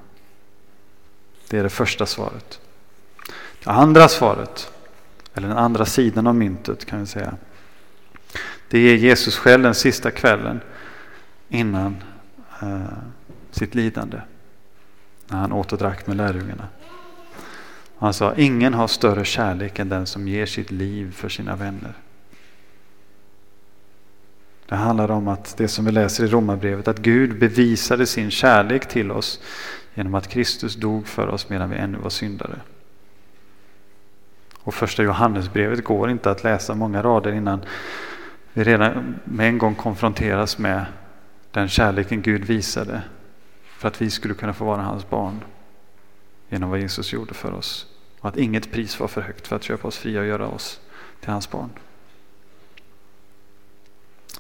Det 1.50 1.58
är 1.58 1.64
det 1.64 1.70
första 1.70 2.06
svaret. 2.06 2.62
Det 3.64 3.70
andra 3.70 4.08
svaret, 4.08 4.72
eller 5.34 5.48
den 5.48 5.58
andra 5.58 5.86
sidan 5.86 6.28
av 6.28 6.36
myntet 6.36 6.86
kan 6.86 7.00
vi 7.00 7.06
säga. 7.06 7.38
Det 8.70 8.80
ger 8.80 8.96
Jesus 8.96 9.38
själv 9.38 9.64
den 9.64 9.76
sista 9.76 10.12
kvällen 10.12 10.60
innan 11.50 12.04
eh, 12.62 12.98
sitt 13.52 13.76
lidande. 13.76 14.22
När 15.28 15.38
han 15.38 15.52
åt 15.52 15.74
och 15.74 15.80
drack 15.80 16.08
med 16.08 16.18
lärjungarna. 16.18 16.68
Han 17.98 18.14
sa, 18.14 18.34
ingen 18.36 18.74
har 18.74 18.88
större 18.88 19.26
kärlek 19.26 19.80
än 19.80 19.90
den 19.90 20.06
som 20.06 20.28
ger 20.28 20.46
sitt 20.46 20.72
liv 20.72 21.12
för 21.12 21.30
sina 21.30 21.56
vänner. 21.56 21.94
Det 24.66 24.76
handlar 24.76 25.12
om 25.12 25.28
att 25.28 25.58
det 25.58 25.68
som 25.68 25.86
vi 25.86 25.92
läser 25.92 26.24
i 26.24 26.28
Romarbrevet, 26.28 26.88
att 26.88 27.00
Gud 27.00 27.40
bevisade 27.40 28.06
sin 28.06 28.32
kärlek 28.32 28.88
till 28.88 29.12
oss 29.12 29.42
genom 29.94 30.16
att 30.16 30.28
Kristus 30.28 30.76
dog 30.76 31.08
för 31.08 31.28
oss 31.28 31.50
medan 31.50 31.70
vi 31.70 31.78
ännu 31.78 31.98
var 31.98 32.10
syndare. 32.10 32.60
Och 34.60 34.74
första 34.74 35.04
Johannesbrevet 35.04 35.84
går 35.84 36.10
inte 36.10 36.32
att 36.32 36.44
läsa 36.44 36.76
många 36.76 37.04
rader 37.04 37.32
innan 37.32 37.62
vi 38.58 38.64
redan 38.64 39.20
med 39.24 39.48
en 39.48 39.58
gång 39.58 39.76
konfronteras 39.76 40.58
med 40.58 40.86
den 41.52 41.70
kärleken 41.70 42.22
Gud 42.22 42.46
visade 42.46 43.02
för 43.78 43.88
att 43.88 44.02
vi 44.02 44.10
skulle 44.10 44.34
kunna 44.34 44.54
få 44.54 44.66
vara 44.66 44.82
hans 44.82 45.10
barn 45.10 45.44
genom 46.50 46.70
vad 46.70 46.80
Jesus 46.80 47.14
gjorde 47.14 47.34
för 47.34 47.54
oss. 47.54 47.88
Och 48.20 48.30
att 48.30 48.38
inget 48.38 48.72
pris 48.72 49.00
var 49.00 49.08
för 49.08 49.22
högt 49.22 49.48
för 49.48 49.56
att 49.56 49.64
köpa 49.64 49.88
oss 49.88 49.98
fria 49.98 50.20
och 50.20 50.26
göra 50.26 50.48
oss 50.48 50.80
till 51.20 51.30
hans 51.30 51.52
barn. 51.52 51.70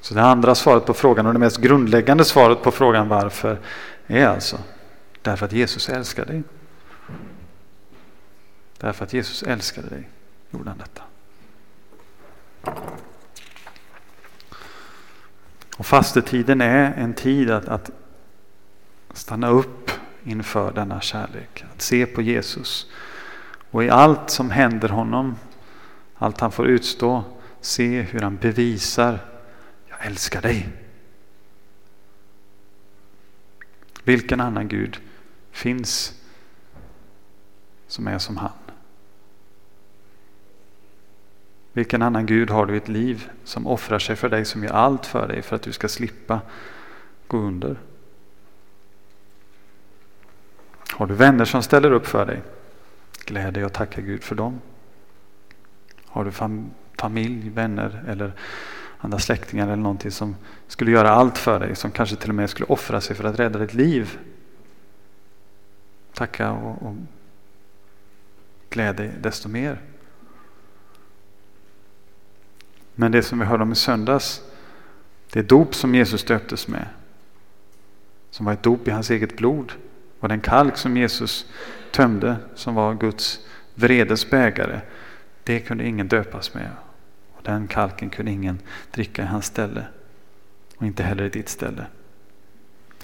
Så 0.01 0.13
det 0.13 0.21
andra 0.21 0.55
svaret 0.55 0.85
på 0.85 0.93
frågan 0.93 1.25
och 1.25 1.33
det 1.33 1.39
mest 1.39 1.57
grundläggande 1.57 2.25
svaret 2.25 2.63
på 2.63 2.71
frågan 2.71 3.09
varför 3.09 3.59
är 4.07 4.27
alltså 4.27 4.59
därför 5.21 5.45
att 5.45 5.53
Jesus 5.53 5.89
älskar 5.89 6.25
dig. 6.25 6.43
Därför 8.77 9.05
att 9.05 9.13
Jesus 9.13 9.43
älskade 9.43 9.89
dig 9.89 10.09
gjorde 10.51 10.69
han 10.69 10.77
detta. 10.77 11.03
Och 15.77 15.85
fastetiden 15.85 16.61
är 16.61 16.93
en 16.93 17.13
tid 17.13 17.51
att, 17.51 17.67
att 17.67 17.91
stanna 19.13 19.49
upp 19.49 19.91
inför 20.23 20.71
denna 20.71 21.01
kärlek. 21.01 21.65
Att 21.73 21.81
se 21.81 22.05
på 22.05 22.21
Jesus. 22.21 22.91
Och 23.71 23.83
i 23.83 23.89
allt 23.89 24.29
som 24.29 24.51
händer 24.51 24.89
honom, 24.89 25.35
allt 26.15 26.39
han 26.39 26.51
får 26.51 26.67
utstå, 26.67 27.23
se 27.61 28.01
hur 28.01 28.19
han 28.19 28.37
bevisar 28.37 29.19
jag 29.87 30.05
älskar 30.05 30.41
dig. 30.41 30.69
Vilken 34.03 34.41
annan 34.41 34.67
Gud 34.67 34.97
finns 35.51 36.13
som 37.87 38.07
är 38.07 38.19
som 38.19 38.37
han? 38.37 38.51
Vilken 41.77 42.01
annan 42.01 42.25
Gud 42.25 42.49
har 42.49 42.65
du 42.65 42.73
i 42.73 42.77
ett 42.77 42.87
liv 42.87 43.29
som 43.43 43.67
offrar 43.67 43.99
sig 43.99 44.15
för 44.15 44.29
dig, 44.29 44.45
som 44.45 44.63
gör 44.63 44.71
allt 44.71 45.05
för 45.05 45.27
dig 45.27 45.41
för 45.41 45.55
att 45.55 45.61
du 45.61 45.71
ska 45.71 45.87
slippa 45.87 46.41
gå 47.27 47.37
under? 47.37 47.79
Har 50.91 51.07
du 51.07 51.13
vänner 51.13 51.45
som 51.45 51.63
ställer 51.63 51.91
upp 51.91 52.07
för 52.07 52.25
dig? 52.25 52.41
Gläd 53.25 53.53
dig 53.53 53.65
och 53.65 53.73
tacka 53.73 54.01
Gud 54.01 54.23
för 54.23 54.35
dem. 54.35 54.61
Har 56.05 56.25
du 56.25 56.31
fam 56.31 56.71
familj, 56.99 57.49
vänner 57.49 58.03
eller 58.07 58.33
andra 58.97 59.19
släktingar 59.19 59.65
eller 59.65 59.75
någonting 59.75 60.11
som 60.11 60.35
skulle 60.67 60.91
göra 60.91 61.09
allt 61.09 61.37
för 61.37 61.59
dig, 61.59 61.75
som 61.75 61.91
kanske 61.91 62.15
till 62.15 62.29
och 62.29 62.35
med 62.35 62.49
skulle 62.49 62.67
offra 62.67 63.01
sig 63.01 63.15
för 63.15 63.23
att 63.23 63.39
rädda 63.39 63.59
ditt 63.59 63.73
liv? 63.73 64.19
Tacka 66.13 66.51
och, 66.51 66.81
och 66.81 66.95
gläd 68.69 68.95
dig 68.95 69.11
desto 69.21 69.49
mer. 69.49 69.81
Men 72.99 73.11
det 73.11 73.23
som 73.23 73.39
vi 73.39 73.45
hörde 73.45 73.63
om 73.63 73.71
i 73.71 73.75
söndags, 73.75 74.41
det 75.31 75.41
dop 75.41 75.75
som 75.75 75.95
Jesus 75.95 76.23
döptes 76.23 76.67
med, 76.67 76.85
som 78.31 78.45
var 78.45 78.53
ett 78.53 78.63
dop 78.63 78.87
i 78.87 78.91
hans 78.91 79.09
eget 79.09 79.37
blod, 79.37 79.71
var 80.19 80.29
den 80.29 80.39
kalk 80.39 80.77
som 80.77 80.97
Jesus 80.97 81.45
tömde, 81.91 82.35
som 82.55 82.75
var 82.75 82.93
Guds 82.93 83.39
vredes 83.75 84.29
bägare, 84.29 84.81
det 85.43 85.59
kunde 85.59 85.87
ingen 85.87 86.07
döpas 86.07 86.53
med. 86.53 86.69
Och 87.33 87.43
den 87.43 87.67
kalken 87.67 88.09
kunde 88.09 88.31
ingen 88.31 88.59
dricka 88.91 89.21
i 89.23 89.25
hans 89.25 89.45
ställe. 89.45 89.87
Och 90.77 90.85
inte 90.85 91.03
heller 91.03 91.23
i 91.23 91.29
ditt 91.29 91.49
ställe. 91.49 91.85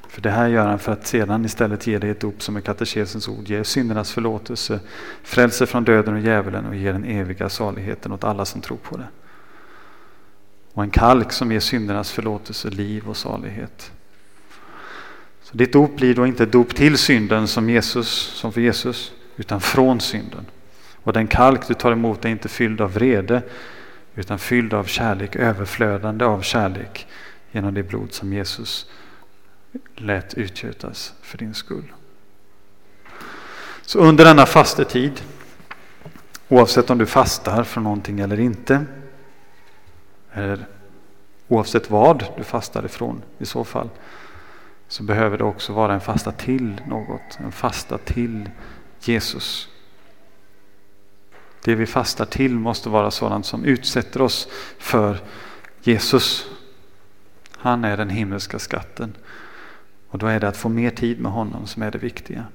För 0.08 0.21
det 0.21 0.29
här 0.29 0.47
gör 0.47 0.67
han 0.67 0.79
för 0.79 0.91
att 0.91 1.08
sedan 1.08 1.45
istället 1.45 1.88
ge 1.88 1.99
dig 1.99 2.10
ett 2.10 2.19
dop 2.19 2.41
som 2.41 2.56
är 2.56 2.62
katekesens 2.62 3.27
ord, 3.27 3.47
Ge 3.47 3.63
syndernas 3.63 4.12
förlåtelse, 4.12 4.79
Frälse 5.23 5.65
från 5.65 5.84
döden 5.84 6.13
och 6.13 6.19
djävulen 6.19 6.65
och 6.65 6.75
ge 6.75 6.91
den 6.91 7.06
eviga 7.06 7.49
saligheten 7.49 8.12
åt 8.12 8.23
alla 8.23 8.45
som 8.45 8.62
tror 8.62 8.77
på 8.77 8.97
det. 8.97 9.08
Och 10.73 10.83
en 10.83 10.89
kalk 10.89 11.31
som 11.31 11.51
ger 11.51 11.59
syndernas 11.59 12.12
förlåtelse, 12.12 12.69
liv 12.69 13.09
och 13.09 13.17
salighet. 13.17 13.91
Så 15.43 15.57
ditt 15.57 15.73
dop 15.73 15.95
blir 15.95 16.15
då 16.15 16.27
inte 16.27 16.45
dop 16.45 16.75
till 16.75 16.97
synden 16.97 17.47
som, 17.47 17.69
Jesus, 17.69 18.07
som 18.09 18.53
för 18.53 18.62
Jesus, 18.62 19.12
utan 19.38 19.62
från 19.62 20.01
synden. 20.01 20.45
Och 21.03 21.13
den 21.13 21.27
kalk 21.27 21.67
du 21.67 21.73
tar 21.73 21.91
emot 21.91 22.25
är 22.25 22.29
inte 22.29 22.49
fylld 22.49 22.81
av 22.81 22.93
vrede, 22.93 23.41
utan 24.15 24.39
fylld 24.39 24.73
av 24.73 24.83
kärlek, 24.83 25.36
överflödande 25.36 26.25
av 26.25 26.41
kärlek 26.41 27.07
genom 27.51 27.73
det 27.73 27.83
blod 27.83 28.13
som 28.13 28.33
Jesus 28.33 28.86
lät 29.95 30.33
utgjutas 30.33 31.13
för 31.21 31.38
din 31.38 31.53
skull. 31.53 31.93
Så 33.81 33.99
under 33.99 34.25
denna 34.25 34.45
fastetid, 34.45 35.21
oavsett 36.47 36.89
om 36.89 36.97
du 36.97 37.05
fastar 37.05 37.63
för 37.63 37.81
någonting 37.81 38.19
eller 38.19 38.39
inte, 38.39 38.86
eller 40.33 40.67
oavsett 41.47 41.89
vad 41.89 42.25
du 42.37 42.43
fastar 42.43 42.85
ifrån 42.85 43.21
i 43.37 43.45
så 43.45 43.63
fall, 43.63 43.89
så 44.87 45.03
behöver 45.03 45.37
det 45.37 45.43
också 45.43 45.73
vara 45.73 45.93
en 45.93 46.01
fasta 46.01 46.31
till 46.31 46.81
något, 46.87 47.39
en 47.43 47.51
fasta 47.51 47.97
till 47.97 48.49
Jesus. 48.99 49.69
Det 51.63 51.75
vi 51.75 51.85
fastar 51.85 52.25
till 52.25 52.55
måste 52.55 52.89
vara 52.89 53.11
sådant 53.11 53.45
som 53.45 53.65
utsätter 53.65 54.21
oss 54.21 54.47
för 54.77 55.19
Jesus. 55.81 56.47
Han 57.57 57.85
är 57.85 57.97
den 57.97 58.09
himmelska 58.09 58.59
skatten. 58.59 59.15
Och 60.09 60.19
då 60.19 60.27
är 60.27 60.39
det 60.39 60.47
att 60.47 60.57
få 60.57 60.69
mer 60.69 60.89
tid 60.89 61.19
med 61.21 61.31
honom 61.31 61.67
som 61.67 61.83
är 61.83 61.91
det 61.91 61.97
viktiga. 61.97 62.45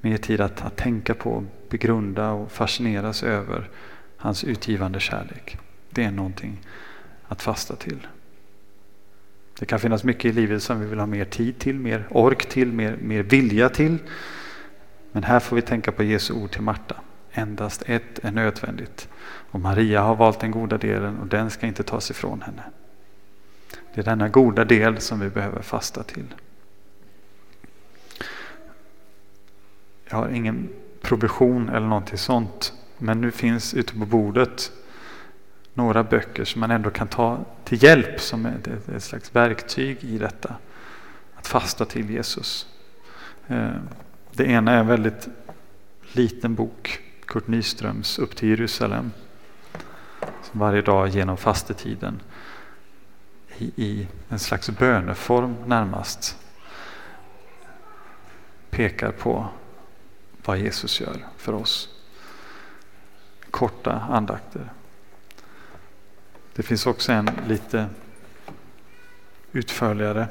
Mer 0.00 0.16
tid 0.16 0.40
att, 0.40 0.64
att 0.64 0.76
tänka 0.76 1.14
på, 1.14 1.44
begrunda 1.68 2.30
och 2.30 2.52
fascineras 2.52 3.22
över 3.22 3.70
hans 4.16 4.44
utgivande 4.44 5.00
kärlek. 5.00 5.58
Det 5.94 6.04
är 6.04 6.10
någonting 6.10 6.60
att 7.28 7.42
fasta 7.42 7.76
till. 7.76 8.06
Det 9.58 9.66
kan 9.66 9.80
finnas 9.80 10.04
mycket 10.04 10.24
i 10.24 10.32
livet 10.32 10.62
som 10.62 10.80
vi 10.80 10.86
vill 10.86 10.98
ha 10.98 11.06
mer 11.06 11.24
tid 11.24 11.58
till, 11.58 11.78
mer 11.78 12.06
ork 12.10 12.48
till, 12.48 12.72
mer, 12.72 12.96
mer 13.00 13.22
vilja 13.22 13.68
till. 13.68 13.98
Men 15.12 15.22
här 15.22 15.40
får 15.40 15.56
vi 15.56 15.62
tänka 15.62 15.92
på 15.92 16.02
Jesu 16.02 16.34
ord 16.34 16.50
till 16.50 16.62
Marta. 16.62 16.96
Endast 17.32 17.82
ett 17.86 18.18
är 18.22 18.30
nödvändigt. 18.30 19.08
Och 19.50 19.60
Maria 19.60 20.02
har 20.02 20.14
valt 20.14 20.40
den 20.40 20.50
goda 20.50 20.78
delen 20.78 21.18
och 21.18 21.26
den 21.26 21.50
ska 21.50 21.66
inte 21.66 21.82
tas 21.82 22.10
ifrån 22.10 22.42
henne. 22.42 22.62
Det 23.94 24.00
är 24.00 24.04
denna 24.04 24.28
goda 24.28 24.64
del 24.64 25.00
som 25.00 25.20
vi 25.20 25.30
behöver 25.30 25.62
fasta 25.62 26.02
till. 26.02 26.34
Jag 30.08 30.16
har 30.16 30.28
ingen 30.28 30.68
provision 31.00 31.68
eller 31.68 31.86
någonting 31.86 32.18
sånt. 32.18 32.72
Men 32.98 33.20
nu 33.20 33.30
finns 33.30 33.74
ute 33.74 33.92
på 33.92 34.06
bordet 34.06 34.72
några 35.74 36.02
böcker 36.02 36.44
som 36.44 36.60
man 36.60 36.70
ändå 36.70 36.90
kan 36.90 37.08
ta 37.08 37.44
till 37.64 37.82
hjälp 37.82 38.20
som 38.20 38.46
ett, 38.46 38.88
ett 38.88 39.02
slags 39.02 39.36
verktyg 39.36 40.04
i 40.04 40.18
detta. 40.18 40.54
Att 41.34 41.46
fasta 41.46 41.84
till 41.84 42.10
Jesus. 42.10 42.66
Eh, 43.46 43.76
det 44.32 44.44
ena 44.44 44.72
är 44.72 44.78
en 44.78 44.86
väldigt 44.86 45.28
liten 46.12 46.54
bok, 46.54 47.00
Kurt 47.26 47.48
Nyströms 47.48 48.18
Upp 48.18 48.36
till 48.36 48.48
Jerusalem. 48.48 49.10
Som 50.42 50.60
varje 50.60 50.82
dag 50.82 51.08
genom 51.08 51.36
fastetiden 51.36 52.20
i, 53.58 53.72
i 53.76 54.08
en 54.28 54.38
slags 54.38 54.70
böneform 54.70 55.56
närmast 55.66 56.38
pekar 58.70 59.10
på 59.10 59.48
vad 60.44 60.58
Jesus 60.58 61.00
gör 61.00 61.26
för 61.36 61.52
oss. 61.52 61.88
Korta 63.50 63.92
andakter. 63.92 64.72
Det 66.56 66.62
finns 66.62 66.86
också 66.86 67.12
en 67.12 67.30
lite 67.48 67.86
utförligare 69.52 70.28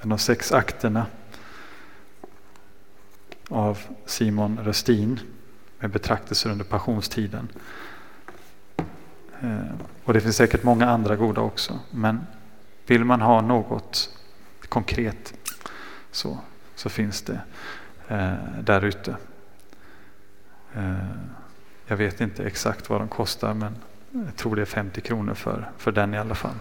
en 0.00 0.12
av 0.12 0.16
sex 0.16 0.52
akterna 0.52 1.06
av 3.48 3.78
Simon 4.06 4.58
Röstin 4.62 5.20
med 5.78 5.90
betraktelser 5.90 6.50
under 6.50 6.64
passionstiden. 6.64 7.48
Eh, 9.40 9.74
och 10.04 10.12
det 10.12 10.20
finns 10.20 10.36
säkert 10.36 10.62
många 10.62 10.86
andra 10.90 11.16
goda 11.16 11.40
också. 11.40 11.78
Men 11.90 12.26
vill 12.86 13.04
man 13.04 13.20
ha 13.20 13.40
något 13.40 14.10
konkret 14.68 15.34
så, 16.10 16.38
så 16.74 16.88
finns 16.88 17.22
det 17.22 17.40
eh, 18.08 18.34
där 18.60 18.84
ute. 18.84 19.16
Eh, 20.74 21.06
jag 21.86 21.96
vet 21.96 22.20
inte 22.20 22.44
exakt 22.44 22.90
vad 22.90 23.00
de 23.00 23.08
kostar 23.08 23.54
men 23.54 23.76
jag 24.12 24.36
tror 24.36 24.56
det 24.56 24.62
är 24.62 24.66
50 24.66 25.00
kronor 25.00 25.34
för, 25.34 25.70
för 25.78 25.92
den 25.92 26.14
i 26.14 26.18
alla 26.18 26.34
fall. 26.34 26.56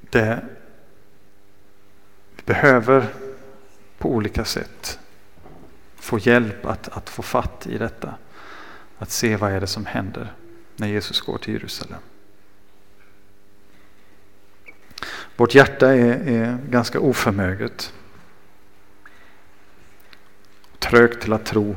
Det 0.00 0.44
vi 2.36 2.42
behöver 2.44 3.06
på 3.98 4.10
olika 4.10 4.44
sätt 4.44 4.98
få 5.96 6.18
hjälp 6.18 6.66
att, 6.66 6.88
att 6.88 7.10
få 7.10 7.22
fatt 7.22 7.66
i 7.66 7.78
detta. 7.78 8.14
Att 8.98 9.10
se 9.10 9.36
vad 9.36 9.52
är 9.52 9.60
det 9.60 9.66
som 9.66 9.86
händer 9.86 10.32
när 10.76 10.88
Jesus 10.88 11.20
går 11.20 11.38
till 11.38 11.54
Jerusalem. 11.54 12.00
Vårt 15.36 15.54
hjärta 15.54 15.94
är, 15.94 16.28
är 16.28 16.58
ganska 16.70 17.00
oförmöget. 17.00 17.92
Trögt 20.82 21.22
till 21.22 21.32
att 21.32 21.46
tro. 21.46 21.76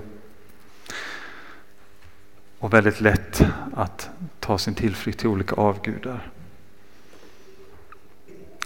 Och 2.60 2.74
väldigt 2.74 3.02
lätt 3.02 3.46
att 3.76 4.10
ta 4.40 4.58
sin 4.58 4.76
tillflykt 4.76 5.20
till 5.20 5.28
olika 5.28 5.56
avgudar. 5.56 6.32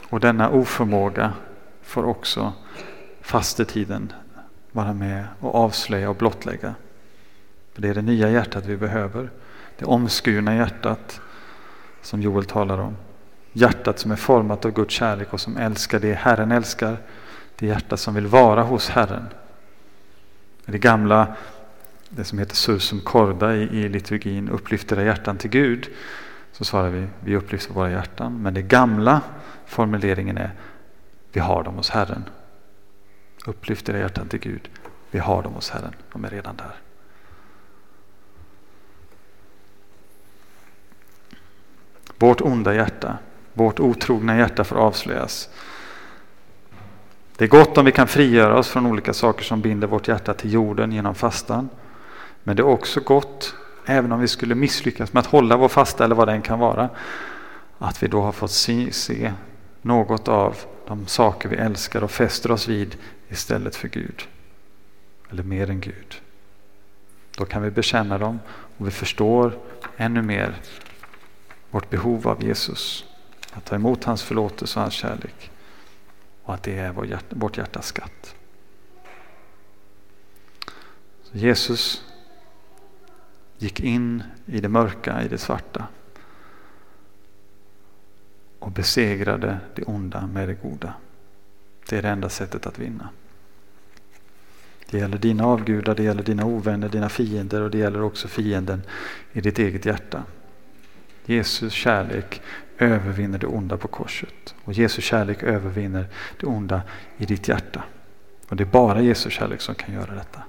Och 0.10 0.20
denna 0.20 0.50
oförmåga 0.50 1.34
får 1.82 2.04
också 2.04 2.54
fastetiden 3.22 4.14
vara 4.72 4.94
med 4.94 5.26
och 5.40 5.56
avslöja 5.56 6.10
och 6.10 6.16
blottlägga. 6.16 6.76
För 7.74 7.82
det 7.82 7.90
är 7.90 7.94
det 7.94 8.02
nya 8.02 8.30
hjärtat 8.30 8.66
vi 8.66 8.78
behöver. 8.78 9.30
Det 9.78 9.86
omskurna 9.86 10.56
hjärtat 10.56 11.22
som 12.02 12.22
Joel 12.22 12.46
talar 12.46 12.78
om. 12.78 12.98
Hjärtat 13.54 14.00
som 14.00 14.12
är 14.12 14.16
format 14.16 14.66
av 14.66 14.72
Guds 14.72 14.94
kärlek 14.94 15.34
och 15.34 15.42
som 15.42 15.58
älskar 15.58 16.00
det 16.00 16.14
Herren 16.14 16.52
älskar. 16.52 16.98
Det 17.56 17.68
hjärta 17.68 17.98
som 17.98 18.16
vill 18.16 18.28
vara 18.28 18.64
hos 18.64 18.90
Herren. 18.90 19.26
Det 20.72 20.78
gamla, 20.78 21.36
det 22.10 22.24
som 22.24 22.40
heter 22.40 22.56
sursum 22.56 23.02
corda 23.02 23.56
i, 23.56 23.62
i 23.62 23.90
liturgin, 23.90 24.50
upplyfter 24.50 24.96
era 24.96 25.06
hjärtan 25.06 25.38
till 25.38 25.50
Gud. 25.50 25.88
Så 26.52 26.66
svarar 26.66 26.90
vi, 26.90 27.08
vi 27.20 27.36
upplyfter 27.36 27.74
våra 27.74 27.92
hjärtan. 27.92 28.42
Men 28.42 28.54
det 28.54 28.62
gamla 28.62 29.22
formuleringen 29.66 30.38
är, 30.38 30.52
vi 31.32 31.40
har 31.40 31.64
dem 31.64 31.76
hos 31.76 31.90
Herren. 31.90 32.24
Upplyft 33.46 33.90
era 33.90 34.00
hjärtan 34.00 34.28
till 34.28 34.40
Gud. 34.40 34.70
Vi 35.12 35.20
har 35.20 35.44
dem 35.44 35.54
hos 35.54 35.70
Herren. 35.70 35.96
De 36.14 36.26
är 36.26 36.30
redan 36.30 36.56
där. 36.56 36.76
Vårt 42.18 42.42
onda 42.42 42.74
hjärta, 42.74 43.18
vårt 43.54 43.80
otrogna 43.80 44.38
hjärta 44.38 44.64
får 44.64 44.76
avslöjas. 44.76 45.50
Det 47.40 47.46
är 47.46 47.50
gott 47.50 47.78
om 47.78 47.86
vi 47.86 47.92
kan 47.92 48.08
frigöra 48.08 48.58
oss 48.58 48.68
från 48.68 48.86
olika 48.86 49.14
saker 49.14 49.44
som 49.44 49.62
binder 49.62 49.88
vårt 49.88 50.08
hjärta 50.08 50.34
till 50.34 50.54
jorden 50.54 50.92
genom 50.92 51.16
fastan. 51.16 51.70
Men 52.44 52.56
det 52.56 52.62
är 52.62 52.66
också 52.66 53.00
gott, 53.00 53.56
även 53.86 54.12
om 54.12 54.20
vi 54.20 54.28
skulle 54.28 54.56
misslyckas 54.56 55.14
med 55.14 55.20
att 55.20 55.26
hålla 55.26 55.58
vår 55.58 55.68
fasta 55.68 56.06
eller 56.06 56.16
vad 56.16 56.28
den 56.28 56.42
kan 56.42 56.60
vara, 56.60 56.90
att 57.78 58.04
vi 58.04 58.08
då 58.08 58.22
har 58.22 58.32
fått 58.32 58.52
se, 58.52 58.92
se 58.92 59.34
något 59.82 60.28
av 60.28 60.58
de 60.88 61.08
saker 61.08 61.50
vi 61.50 61.56
älskar 61.56 62.04
och 62.04 62.12
fäster 62.12 62.52
oss 62.52 62.68
vid 62.68 62.96
istället 63.30 63.76
för 63.76 63.88
Gud. 63.88 64.28
Eller 65.30 65.44
mer 65.44 65.70
än 65.70 65.80
Gud. 65.80 66.22
Då 67.38 67.46
kan 67.46 67.62
vi 67.62 67.72
bekänna 67.72 68.18
dem 68.18 68.40
och 68.78 68.88
vi 68.88 68.92
förstår 68.92 69.58
ännu 69.98 70.22
mer 70.22 70.56
vårt 71.72 71.90
behov 71.90 72.28
av 72.28 72.44
Jesus. 72.44 73.06
Att 73.54 73.66
ta 73.66 73.76
emot 73.76 74.04
hans 74.04 74.24
förlåtelse 74.24 74.80
och 74.80 74.84
hans 74.84 74.94
kärlek. 74.94 75.52
Och 76.50 76.56
att 76.56 76.64
det 76.64 76.78
är 76.78 76.92
vår 76.92 77.06
hjärta, 77.06 77.36
vårt 77.36 77.58
hjärtas 77.58 77.88
skatt. 77.88 78.36
Så 81.24 81.38
Jesus 81.38 82.04
gick 83.58 83.80
in 83.80 84.24
i 84.46 84.60
det 84.62 84.70
mörka, 84.70 85.24
i 85.24 85.28
det 85.28 85.38
svarta 85.38 85.88
och 88.60 88.72
besegrade 88.72 89.60
det 89.76 89.84
onda 89.84 90.28
med 90.28 90.48
det 90.48 90.54
goda. 90.54 90.94
Det 91.90 91.98
är 91.98 92.02
det 92.02 92.10
enda 92.10 92.30
sättet 92.30 92.66
att 92.66 92.80
vinna. 92.80 93.10
Det 94.90 94.98
gäller 94.98 95.18
dina 95.18 95.46
avgudar, 95.46 95.96
det 95.96 96.04
gäller 96.04 96.24
dina 96.24 96.46
ovänner, 96.46 96.90
dina 96.90 97.10
fiender 97.10 97.62
och 97.62 97.72
det 97.72 97.78
gäller 97.78 98.02
också 98.02 98.28
fienden 98.28 98.82
i 99.34 99.42
ditt 99.42 99.60
eget 99.60 99.86
hjärta. 99.86 100.24
Jesus 101.26 101.74
kärlek 101.74 102.42
övervinner 102.80 103.38
det 103.38 103.48
onda 103.48 103.78
på 103.78 103.88
korset. 103.88 104.56
Och 104.64 104.74
Jesu 104.74 105.02
kärlek 105.02 105.44
övervinner 105.44 106.06
det 106.40 106.46
onda 106.46 106.82
i 107.18 107.26
ditt 107.26 107.48
hjärta. 107.48 107.84
Och 108.50 108.56
det 108.56 108.64
är 108.64 108.66
bara 108.66 109.02
Jesu 109.02 109.30
kärlek 109.30 109.62
som 109.62 109.76
kan 109.76 109.94
göra 109.94 110.16
detta. 110.16 110.44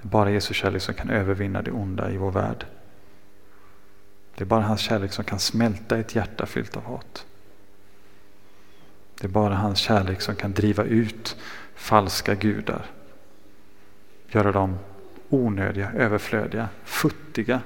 Det 0.00 0.08
är 0.08 0.10
bara 0.10 0.30
Jesu 0.30 0.54
kärlek 0.54 0.82
som 0.82 0.94
kan 0.94 1.10
övervinna 1.10 1.62
det 1.62 1.70
onda 1.70 2.10
i 2.10 2.16
vår 2.16 2.30
värld. 2.30 2.66
Det 4.34 4.44
är 4.44 4.46
bara 4.46 4.62
hans 4.62 4.80
kärlek 4.80 5.12
som 5.12 5.24
kan 5.24 5.38
smälta 5.38 5.98
ett 5.98 6.14
hjärta 6.14 6.46
fyllt 6.46 6.76
av 6.76 6.84
hat. 6.84 7.26
Det 9.20 9.26
är 9.26 9.28
bara 9.30 9.54
hans 9.54 9.78
kärlek 9.78 10.20
som 10.20 10.36
kan 10.36 10.52
driva 10.52 10.84
ut 10.84 11.36
falska 11.74 12.34
gudar. 12.34 12.86
Göra 14.28 14.52
dem 14.52 14.78
onödiga, 15.28 15.92
överflödiga, 15.92 16.68
futtiga 16.84 17.60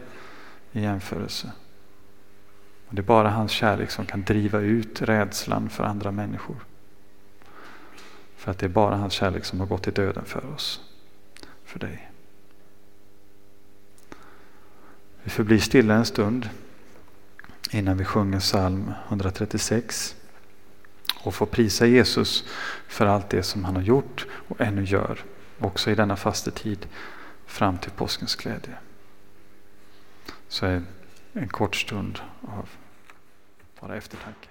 i 0.72 0.80
jämförelse. 0.80 1.52
Och 2.90 2.96
det 2.96 3.02
är 3.02 3.04
bara 3.04 3.30
hans 3.30 3.52
kärlek 3.52 3.90
som 3.90 4.06
kan 4.06 4.22
driva 4.22 4.60
ut 4.60 5.02
rädslan 5.02 5.70
för 5.70 5.84
andra 5.84 6.10
människor. 6.10 6.56
För 8.36 8.50
att 8.50 8.58
det 8.58 8.66
är 8.66 8.70
bara 8.70 8.96
hans 8.96 9.12
kärlek 9.12 9.44
som 9.44 9.60
har 9.60 9.66
gått 9.66 9.88
i 9.88 9.90
döden 9.90 10.24
för 10.24 10.46
oss. 10.54 10.80
För 11.64 11.78
dig. 11.78 12.10
Vi 15.22 15.30
förblir 15.30 15.58
stilla 15.58 15.94
en 15.94 16.04
stund 16.04 16.48
innan 17.70 17.96
vi 17.96 18.04
sjunger 18.04 18.40
psalm 18.40 18.92
136 19.08 20.16
och 21.22 21.34
får 21.34 21.46
prisa 21.46 21.86
Jesus 21.86 22.44
för 22.88 23.06
allt 23.06 23.30
det 23.30 23.42
som 23.42 23.64
han 23.64 23.76
har 23.76 23.82
gjort 23.82 24.26
och 24.30 24.60
ännu 24.60 24.84
gör. 24.84 25.24
Också 25.58 25.90
i 25.90 25.94
denna 25.94 26.16
fastetid 26.16 26.86
fram 27.46 27.78
till 27.78 27.90
påskens 27.90 28.36
glädje. 28.36 28.74
Så 30.48 30.82
en 31.32 31.48
kort 31.48 31.76
stund 31.76 32.20
av 32.42 32.68
bara 33.82 33.96
eftertanke. 33.96 34.49